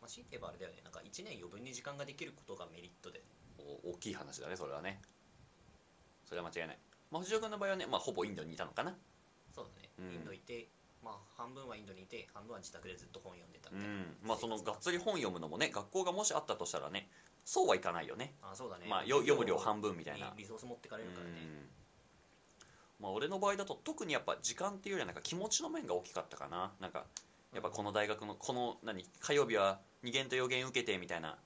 [0.00, 0.80] まあ、強いて言えばあれだよね。
[0.82, 3.20] なんか1年余分に時間ができることがメリットで。
[3.20, 3.41] お
[3.84, 5.00] 大きい話だねそれはね。
[6.24, 6.78] それは間違いない。
[7.10, 8.96] まあ藤尾君の場合はね、まあ、ほぼインドにいたのかな。
[9.54, 10.14] そうだね、うん。
[10.14, 10.68] インドいて
[11.02, 14.16] まあ半分はインドにいて半分は自宅でずっと本読んでたうみたいな、ん。
[14.24, 17.08] まあそのがっつり本読むのもね学校がもしあったとしたらね
[17.44, 18.34] そうはいかないよね。
[18.42, 18.86] あそうだね。
[18.88, 20.32] まあよ読む量半分みたいな。
[20.36, 21.32] リソース持ってかれるからね。
[21.42, 21.68] うん。
[23.00, 26.72] まあ俺の場合だと特にやっぱ時間っていうよりはなんか気持ちの面が大きかったかな。
[26.80, 27.04] なんか
[27.52, 31.36] やっぱこの大学のこの何火曜日は2限と予言受けてみたいな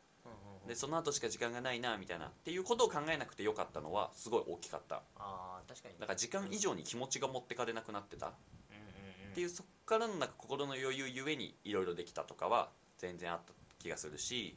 [0.66, 5.02] でその後しか時間がないなみたいなっていうことを考えなくてよかったのはすごい大きかった。
[5.18, 5.94] あー確かに。
[5.98, 8.26] だから時間以上に気持ちが持ってかれなくなってた。
[8.28, 8.30] っ
[8.70, 8.78] うんう
[9.26, 9.34] んうん。
[9.34, 14.56] ていうそっからのなんか心の余裕ゆえにいろいろできたとかは全然あった気がするし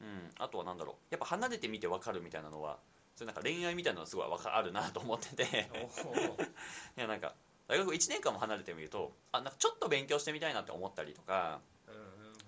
[0.00, 0.08] うん。
[0.08, 0.94] うん、あとはなんだろう。
[1.10, 2.78] やっぱ離れてみて分かるみたいなのは
[3.14, 5.68] それなんか恋愛みたいなのがすごいわかあるなと思ってて。
[5.72, 6.44] おー。
[6.44, 6.48] い
[6.96, 7.34] やなんか
[7.68, 11.60] 大学1年間も離れてみるとあなんかちょっと勉強してみたいなって思ったりとか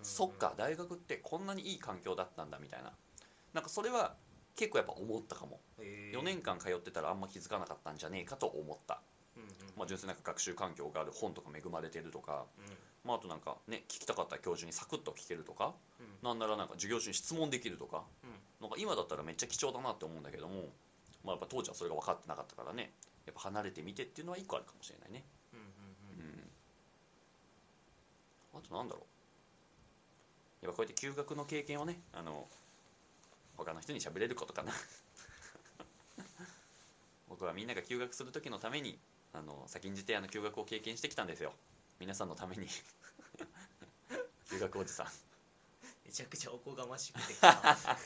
[0.02, 2.92] そっか大学ってこんなにいい環境だったんだみたいな。
[3.52, 4.14] なんかそれは
[4.56, 5.60] 結構やっぱ思ったかも。
[5.80, 6.18] へー。
[6.18, 9.00] 4年間通ってたらあんま気づかなかったんじゃねえかと思った、
[9.36, 9.48] うんうん。
[9.76, 12.44] まあ、純粋にな学習環境がある本とか恵まれてるとか、
[13.04, 15.74] まあ、あとなんかね聞きたかった教授にサクッと聞けるとか。
[16.00, 16.06] うん。
[16.06, 18.02] うんなんならなんか授業中に質問できるとか。
[18.24, 18.30] うん。
[18.60, 20.68] なんか今だったらめっちゃ貴重だなって思うんだけども、
[21.24, 22.92] まあ、やっぱ当時はそれが分かってなかったからね。
[23.26, 25.24] やっぱ離れてみてっていうのは一個あるかもしれないね。
[25.52, 26.50] うんうんううんん。
[28.54, 29.17] あとなんだろう
[30.62, 32.48] やっぱこうやって休学の経験をねあの
[33.56, 34.72] 他の人に喋れることかな。
[37.28, 38.98] 僕はみんなが休学する時のために
[39.32, 41.52] あの先んじてあの休学を経験してきたんですよ。
[41.98, 42.68] 皆さんのために。
[44.48, 45.06] 休学おじさん。
[46.04, 47.34] めちゃくちゃおこがましくて。
[47.34, 47.76] さ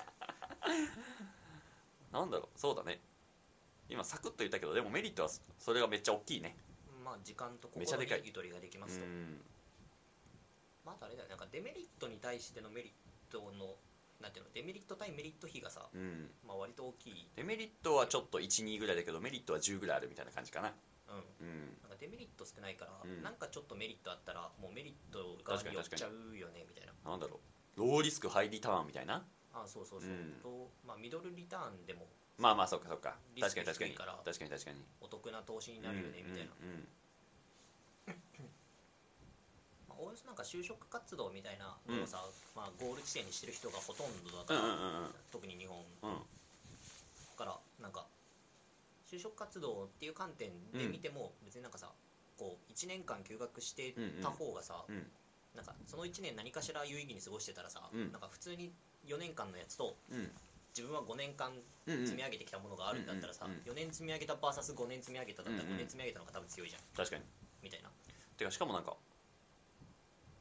[2.10, 3.00] なんだろうそうだね。
[3.88, 6.56] 今サクッと言ったけどでもメリットはそれがめっちゃ大きいね。
[7.04, 8.18] まあ時間とめちゃでかい。
[8.18, 9.04] 心にゆとりができますと。
[9.04, 9.44] うん
[10.84, 13.76] まああれだよなんかデメリットに対してのメリットの
[14.20, 16.30] なんていうのデメリット対メリット比がさうん。
[16.46, 17.28] まあ割と大きい。
[17.34, 20.72] デメリットはちょっと12ぐらいだけどメリットは10ぐらいあるみたいな感じかな。
[21.40, 21.46] うん。
[21.46, 21.78] うん。
[21.82, 23.22] なんかデメリット少ないから、うん。
[23.22, 26.94] なんかちょっとメリットあったらもうメリット側に寄っちゃうよねみたいな。
[27.10, 27.40] なんだろ
[27.76, 27.80] う。
[27.80, 29.24] ローリスクハイリターンみたいな？
[29.52, 30.38] あそうそうそう、うん。
[30.42, 32.06] とまあミドルリターンでも
[32.38, 33.16] まあまあそっかそっか。
[33.40, 33.94] 確かに確かに。
[33.94, 34.76] 確かに確かに。
[35.00, 36.88] お得な投資になるよねみたいな、うんうん
[39.92, 42.24] まあ、おおよそなんか就職活動みたいなのをさ、
[42.56, 45.14] まあ、ゴール地点にしてる人がほとんどだから、うんうんうんうん。
[45.30, 45.76] 特に日本。
[45.76, 46.18] うん。
[47.36, 48.06] からなんか
[49.10, 51.88] 就職活動っていう観点で見ても別になんかさ
[52.38, 55.04] こう1年間休学してた方がさ、うん。
[55.54, 58.12] なんかその1年何かしら有意義に過ごしてたらさ、うん。
[58.12, 58.72] なんか普通に
[59.06, 60.30] 4年間のやつとうん。
[60.72, 61.52] 自分は5年間
[61.86, 62.06] うんうん。
[62.06, 63.72] 積み上げてきたものがあるんだったらさ、うんうんうん。
[63.72, 65.76] 4年積み上げた VS5 年積み上げただったらうんうん。
[65.76, 66.82] 5年積み上げたのが多分強いじゃん。
[66.96, 67.24] 確かに。
[67.62, 67.90] みたいな。
[68.38, 68.96] てかしかもなんか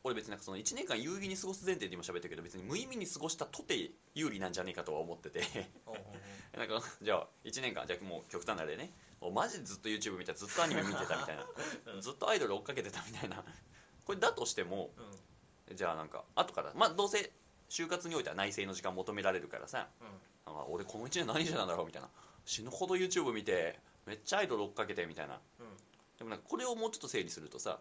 [0.03, 5.41] 俺別になんかその1年間有意義に過ごす前提で今喋ってるけど別に無意味に過ごしたとて有利なんじゃねえかとは思ってて。
[6.57, 8.91] なんかじゃあ1年間じゃあもう極端な例ね。
[9.33, 11.45] マジでずっと YouTube 見てずっとアニメ見てたみたいな。
[11.93, 12.01] うん。
[12.01, 13.43] ずっとアイドル追っかけてたみたいな。
[14.03, 14.91] これだとしても
[15.69, 15.75] うん。
[15.75, 17.31] じゃあなんか後からまあどうせ
[17.69, 20.07] 就活においては内政の時間求められるからさうん。
[20.53, 22.09] なんか俺この1年何してたんだろうみたいな。
[22.43, 25.39] 死ぬほど YouTube 見てめっちゃアイドル追っかけてみたいな。
[25.59, 25.77] うん。
[26.17, 27.79] でもなんかこれをもうちょっと整理するとさ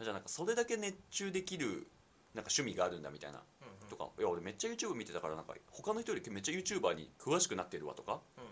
[0.00, 1.88] じゃあなんかそれだけ熱中できる
[2.34, 3.88] なんか趣味があるんだみたいなうんうん。
[3.88, 8.44] とかいや俺めっちゃ YouTube 見てたからなんか他の人よりめっちゃ YouTuber に詳しくなってるわとかうん。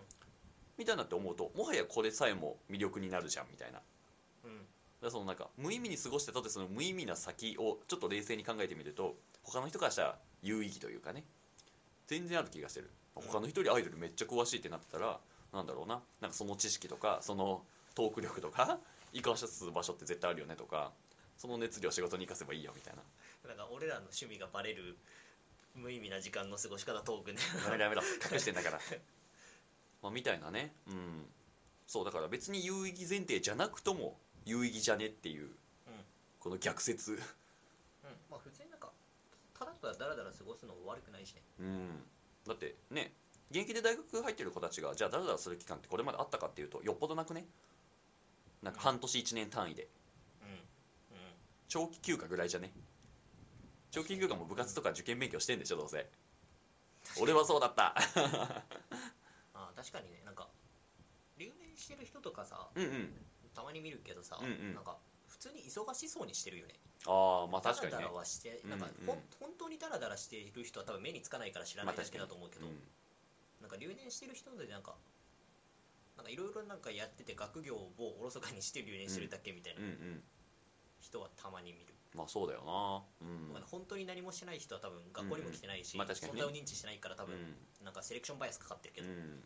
[0.77, 3.79] みたいなって思うともはやこれさえも魅力になるじゃんみたいな。
[4.45, 4.65] うん。
[5.01, 11.23] らそのなんか無意味に過ごしてたとてその無意味な先をちょっと冷静に考えてみると他の人からしたら有意義というかね
[12.07, 12.89] 全然ある気がしてる。
[13.15, 15.19] 他の人よりアイドルめっちゃ詳しいってなってたら
[15.53, 17.63] なんだろうななんかその知識とかその
[17.95, 18.77] トーク力とか
[19.13, 20.91] 生かす場所って絶対あるよねとか
[21.37, 23.03] その熱量仕事に生かせばいいよみたいな。
[23.47, 24.97] なんか俺らの趣味がバレる
[25.75, 27.39] 無意味な時間の過ごし方トークね。
[27.63, 28.01] やめろやめろ。
[28.31, 28.79] 隠してんだから。
[30.01, 30.73] まあみたいなね。
[30.87, 31.25] うん。
[31.85, 35.55] そうだから別に有意義前提じゃなくとも有意義じゃねっていう
[36.39, 37.13] この逆説。
[37.13, 37.19] うん。
[38.29, 38.91] まあ普通になんか
[39.53, 41.43] ただただダラダラ過ごすのも悪くないしね。
[41.59, 42.03] うん。
[42.47, 43.13] だってね
[43.51, 47.45] 現役で大学入ってる子たちがじゃあダラダラする期間ってこれまであったかっていうとよっぽどなくね？
[48.63, 49.83] なんか半年1年単位で。
[49.83, 49.96] うんうん
[51.67, 52.71] 長期休暇ぐらいじゃね？
[53.91, 56.07] 長期休暇も部活とか受験勉強してんでしょどうせ。
[57.19, 57.95] 俺はそうだった。
[59.53, 60.21] あ確かにね。
[60.25, 60.47] なんか
[61.37, 63.13] 留年してる人とかさうんうん。
[63.55, 64.75] たまに見るけどさ、うんうん。
[64.75, 64.97] なんか
[65.27, 66.73] 普通に忙しそうにしてるよね。
[67.05, 67.97] ああまあ確かにね。
[67.97, 69.09] ダラダラはしてなんか、うん。
[69.09, 72.73] うん本当にダラダラしている人は多分目につかないから知らないだけだと思うけど、うん。
[73.61, 74.95] なんか留年してる人でなんか
[76.15, 79.81] なんかいろいろなんかやってて学業をおろそかにして留年してるだけみたいな。
[79.81, 80.23] うんうん
[80.99, 83.27] 人はたまに見る、まあそうだよな。
[83.27, 83.53] うん。
[83.53, 86.01] まあ本当に何もしてない人は多分学校にも来てないし、うん。
[86.01, 86.07] うん。
[86.07, 86.41] まあ確かにね。
[86.41, 87.85] 存在を認知してないから多分、うん。
[87.85, 89.43] なんかセレクションバイアスかかってるけど、うん。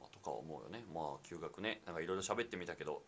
[0.00, 0.84] まあとか思うよね。
[0.92, 1.80] まあ休学ね。
[1.86, 3.02] なんかいろいろ喋ってみたけど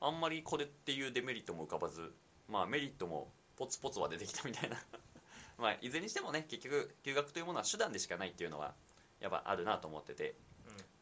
[0.00, 2.12] あんまりこれっていうデメリットも浮かばず
[2.48, 4.76] まあメリットもポツポツは出てきたみたいな。
[5.58, 8.74] まあいずれにしてもね結局休学というものは手段でしかないっていうのは
[9.20, 10.34] やっぱあるなと思ってて、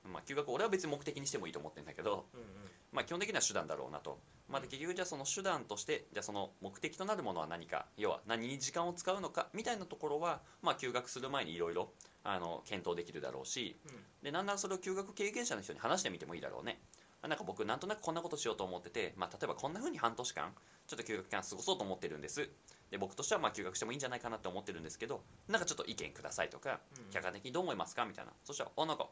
[0.05, 2.60] まあ休学俺は別に目的にしてもいいと思ってるんだけどうんうん
[2.93, 4.19] まあ基本的には手段だろうなと。
[4.49, 11.93] まあで結局じゃあその手段としてじゃあその目的となるものは何か要は何に時間を使うのかみたいなところはまあ休学する前にいろいろ
[12.25, 13.95] あの検討できるだろうしうん。
[14.25, 16.81] でなんならそれを休学経験者の人に話してみてもいいだろうね。
[17.23, 20.53] あなんか僕なんとなくこんなことしようと思ってて、まあ、例えばこんな風に半年間
[20.87, 22.49] ちょっと休学期間過ごそうと思ってるんです。
[22.91, 27.13] で僕としてはまあ休学してもいいんじゃないかなって思ってるんですけどなんかちょっと意見くださいとか、うん。
[27.13, 28.05] 客観的にどう思いますか？
[28.05, 28.33] みたいな。
[28.43, 29.07] そしたらあなんか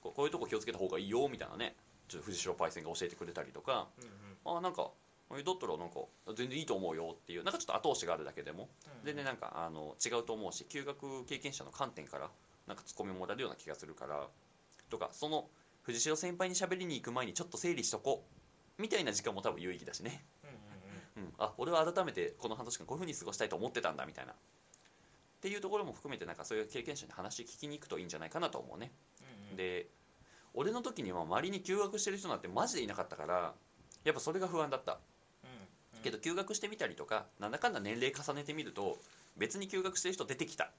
[0.00, 1.74] こうこういうとこ気をつけた方がいいよみたいなね
[2.08, 4.04] ちょっと藤代パイセンが教えてくれたりとかうん
[4.54, 4.58] うん。
[4.58, 4.90] あなんか
[5.30, 6.00] えだったらなんか
[6.34, 8.68] 全然いいと思うよっていうなんかちょっと後押しがあるだけでも。
[9.04, 12.30] 全然なんかあの違うと思うし休学経験者の観点から
[12.66, 14.26] なんかツッコミもらえるような気がするから
[14.90, 15.48] とかその
[15.82, 18.24] 藤代先輩に喋りに行く前にちょっと整理しとこ
[18.78, 21.30] うみたいな時間も多分有意義だしね、うんうんうん。
[21.30, 24.32] うん、あ俺は改めてこの半年間こういうふうに過ごしたいと思ってたんだみたいな。
[24.32, 24.36] っ
[25.40, 28.90] ていうところも含めてなんかそういう経験者に話聞きに行くといいんじゃないかなと思うね、
[29.20, 29.56] うんうん。
[29.56, 29.86] で
[30.54, 33.54] 俺の時には周りに休学してる人なんてマジでいなかったから
[34.04, 34.98] やっぱそれが不安だった。
[35.44, 36.02] うん。
[36.02, 38.98] けど休学してみたりとかなんだかんだ年齢重ねてみると
[39.36, 40.70] 別に休学してる人出てきた。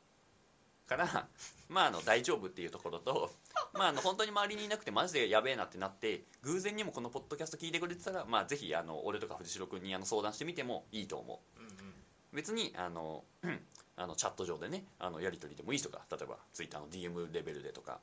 [0.90, 1.28] から
[1.70, 3.32] まああの大丈夫っていうところと
[3.74, 11.60] まああの本当に周りにいなくてマジでやべえなってなって偶然にもこのポッドキャスト聞いてくれてたらまあぜひあの俺とか藤代君にあの相談してみてもいいと思う。
[11.62, 11.94] うんうん。
[12.34, 18.00] 別にあのうん あのチャット上でねあのやり取りでもいいとか例えばツイッターの DM レベルでとか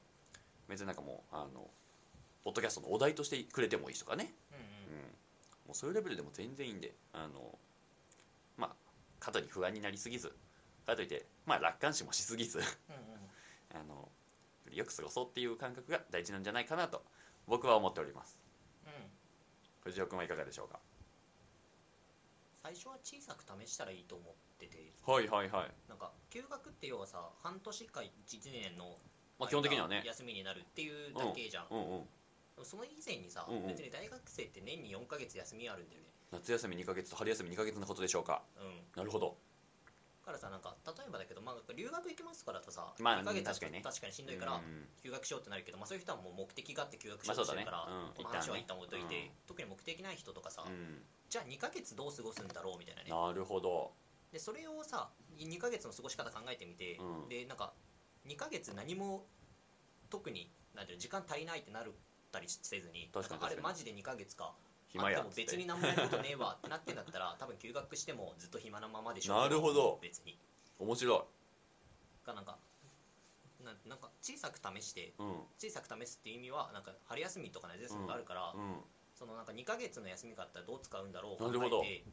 [0.68, 1.70] 別になんかもうあの
[2.44, 4.32] ポッドキャストのお題としてくれてもいいしとかね。
[4.52, 5.02] うんうん、
[5.66, 7.58] もうそういうレベルでも全然いいんであの
[8.56, 8.76] まあ
[9.18, 10.32] 過度に不安になりすぎず
[10.86, 12.70] かといってまあ楽観視もしすぎずうんうん。
[13.74, 14.08] あの
[14.72, 17.04] よく過ごそうっていう感覚が大事なんじゃないかなと
[17.46, 18.38] 僕は思っております。
[18.84, 18.92] うん。
[19.84, 20.80] 藤尾君はいかがでしょうか？
[22.62, 24.92] 最初は小さく試したらいいと思ってて。
[25.06, 25.72] はいはいはい。
[25.88, 28.98] なんか休学って要はさ半年か1年の
[29.38, 30.02] まあ基本的にはね。
[30.04, 32.08] 休みになるっていうだけじゃん、うんうん
[32.64, 33.66] その以前にさ、うんうん。
[33.68, 36.08] 別に大学生って年に4ヶ月休みあるんだよね。
[36.32, 38.40] 夏休み2ヶ月と春休み2ヶ月のことでしょうか。
[38.56, 38.80] うん。
[38.96, 39.36] なるほど。
[40.24, 43.82] だからさなんか例えばだけど、まあ、留学行きますからとさ、まあ2ヶ月確かにね。
[43.84, 49.30] 確かにしんどいからうん休学しようってなるけど、まあ、そういう人はもう目的があって休学しようとしてるから、うんこの話は一一旦置いといて、うん。
[49.46, 51.04] 特に目的ない人とかさ、うん。
[51.28, 53.10] じゃあ2ヶ月どう過ごすんだろうみたいなね。
[53.10, 53.92] なるほど。
[54.32, 57.28] でそれをさ2ヶ月の過ごし方考えてみて、うん。
[57.28, 57.74] でなんか
[58.28, 59.26] 2ヶ月何も
[60.10, 61.84] 特になんていうの時間足りないってなっ
[62.32, 64.52] たりせずにあれマジで2ヶ月か
[64.88, 69.98] 暇やあっ別に何もやることねえわってなってんだったら多分休学してもずっと暇なままでしょなるほど。
[70.00, 70.38] 別に。
[70.78, 72.26] 面白い。
[72.26, 72.58] がなんか
[73.64, 75.26] ななんか小さく試してうん。
[75.58, 78.76] 小さく試すっていう意味はなんか春休みとか夏休みがあるから、うん。
[79.14, 81.80] そのなんか2ヶ月の休みがあったらどう使うんだろうなるほど。
[81.80, 82.04] 考えて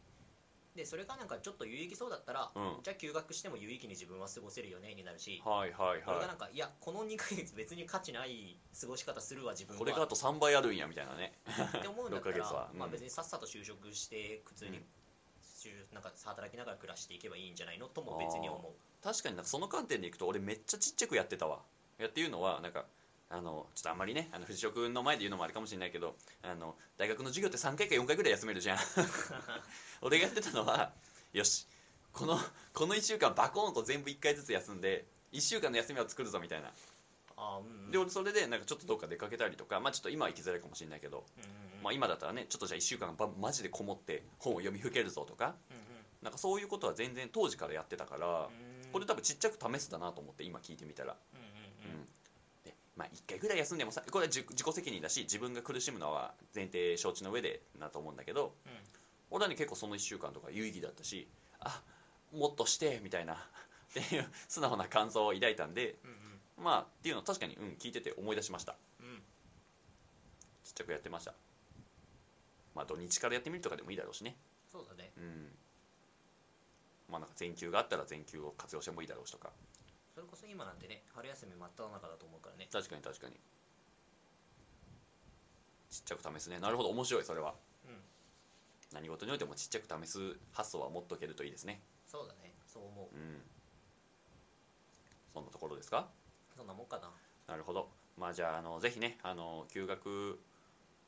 [0.76, 2.84] でそれがなんかちょっと有意義そうだったら、うん。
[2.84, 9.76] じゃあ休学しても有意義に自分は過ごせるよねになるし、はいはいはこれがなんかいやこの2ヶ月別に価値ない過ごし方するわ自分は。
[9.78, 11.34] いこれがあと3倍あるんやみたいなね。
[11.78, 12.80] って思うんだった6ヶらうん。
[12.80, 14.84] まあ、別にさっさと就職して普通にうん。
[15.64, 19.04] 就なんか働きながら暮らしていけばいいんじゃないのとも別に思う。
[19.04, 21.60] 確かになんかその観点でいくと俺めっちゃちっちゃくやってたわ。
[22.00, 22.86] いやっていうのはなんか
[23.34, 28.78] あのちょっとあんまりねあの藤代君の前で言うのもあれかもしれないけどあの大学の授業って3回か4回ぐらい休めるじゃん。
[30.02, 30.94] 俺がやってたのは
[31.34, 31.68] よし
[32.12, 32.40] この
[32.74, 36.72] この1週間バコーンと全部1回ずつ休んで1週間の休みを作るぞみたいな。
[37.36, 37.92] あーうんうん。
[37.92, 41.84] で俺それでなんかちょっとどっか出かけたりとかまあちょっと今は行きづらいかもしれないけど、うんうんうん。
[41.84, 45.78] まあ、今だったらねちょっとじゃあ1週間ばマジでこもって本を読みふけるぞとかうん。
[45.78, 45.84] うん
[46.22, 48.92] なんかそういうことは全然当時からやってたからうん。
[48.94, 51.18] これ多分ちっちゃく試すだなと思って今聞いてみたら。
[51.34, 52.06] うんうんうん。
[52.06, 52.12] で
[52.96, 58.72] まあ1回ぐらい休んでもさこれは自自己責任だし自分が苦しむのは前提承知の上でなと思うんだけどうん。
[59.32, 61.28] 俺はね結構その1週間とか有意義だったし
[61.60, 61.82] あ
[62.32, 63.34] もっとしてみたいな
[63.90, 66.24] っていう素直な感想を抱いたんでうん
[66.64, 68.76] まあっていうのは確かに、うん、聞いてて思い出しました。
[69.02, 69.18] うんうん。
[70.64, 71.34] ちっちゃくやってました。
[72.76, 74.38] まあ土日からやってみるとかでもいいだろうしね。
[74.72, 75.12] そうだね。
[75.18, 75.52] うん。
[77.10, 79.52] まあなんか全休があったら全休を活用してもいいだろうしとか
[80.14, 82.68] それこそ今なんてね春休み真っ只中だと思うからね。
[82.72, 83.34] 確かに確かに。
[85.90, 86.60] ちっちゃく試すね。
[86.60, 87.56] なるほど面白いそれは。
[87.86, 87.98] うん。
[88.94, 90.20] 何事においてもちっちゃく試す
[90.52, 91.82] 発想は持っとけるといいですね。
[92.06, 92.54] そうだね。
[92.68, 93.16] そう思う。
[93.16, 93.42] うん。
[95.34, 96.08] そんなところですか？
[96.56, 97.10] そんなもんかな。
[97.48, 97.90] なるほど。
[98.18, 100.40] まあじゃああのぜひねあの休学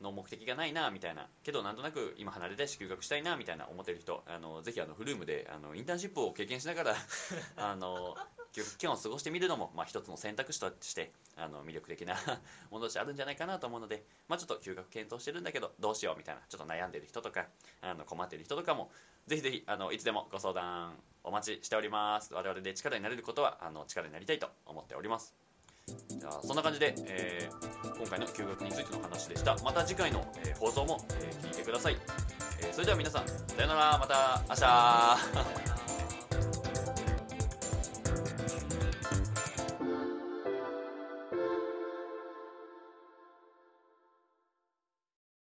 [0.01, 1.29] の目的がないなみたいな。
[1.43, 6.95] けどなんとなく今離れたいし休学したいなみたいな思ってる人あのぜひあのフルームであのインターンシップを経験しながら
[7.57, 8.15] あの
[8.55, 12.15] 休学期間を過ごしてみるのも、まあ、一つの選択肢としてあの魅力的な
[12.71, 17.47] ものとしてあるんじゃないかなと思うので、まあ、ちょっと休学検討してるんだけどどうしようみたいなちょっと悩んでる人とか
[17.81, 18.89] あの困ってる人とかも
[19.27, 22.33] ぜひぜひあのいつでもご相談お待ちしております。
[22.33, 25.35] 我々で力になれることはあの力になりたいと思っております。
[26.07, 29.55] じゃあそんな感じで、えー今回の休学についての話でした。
[29.63, 31.97] また次回の、えー放送も、えー聞いてください、
[32.61, 33.97] えそれでは皆さんさよなら。
[33.97, 35.74] また明日。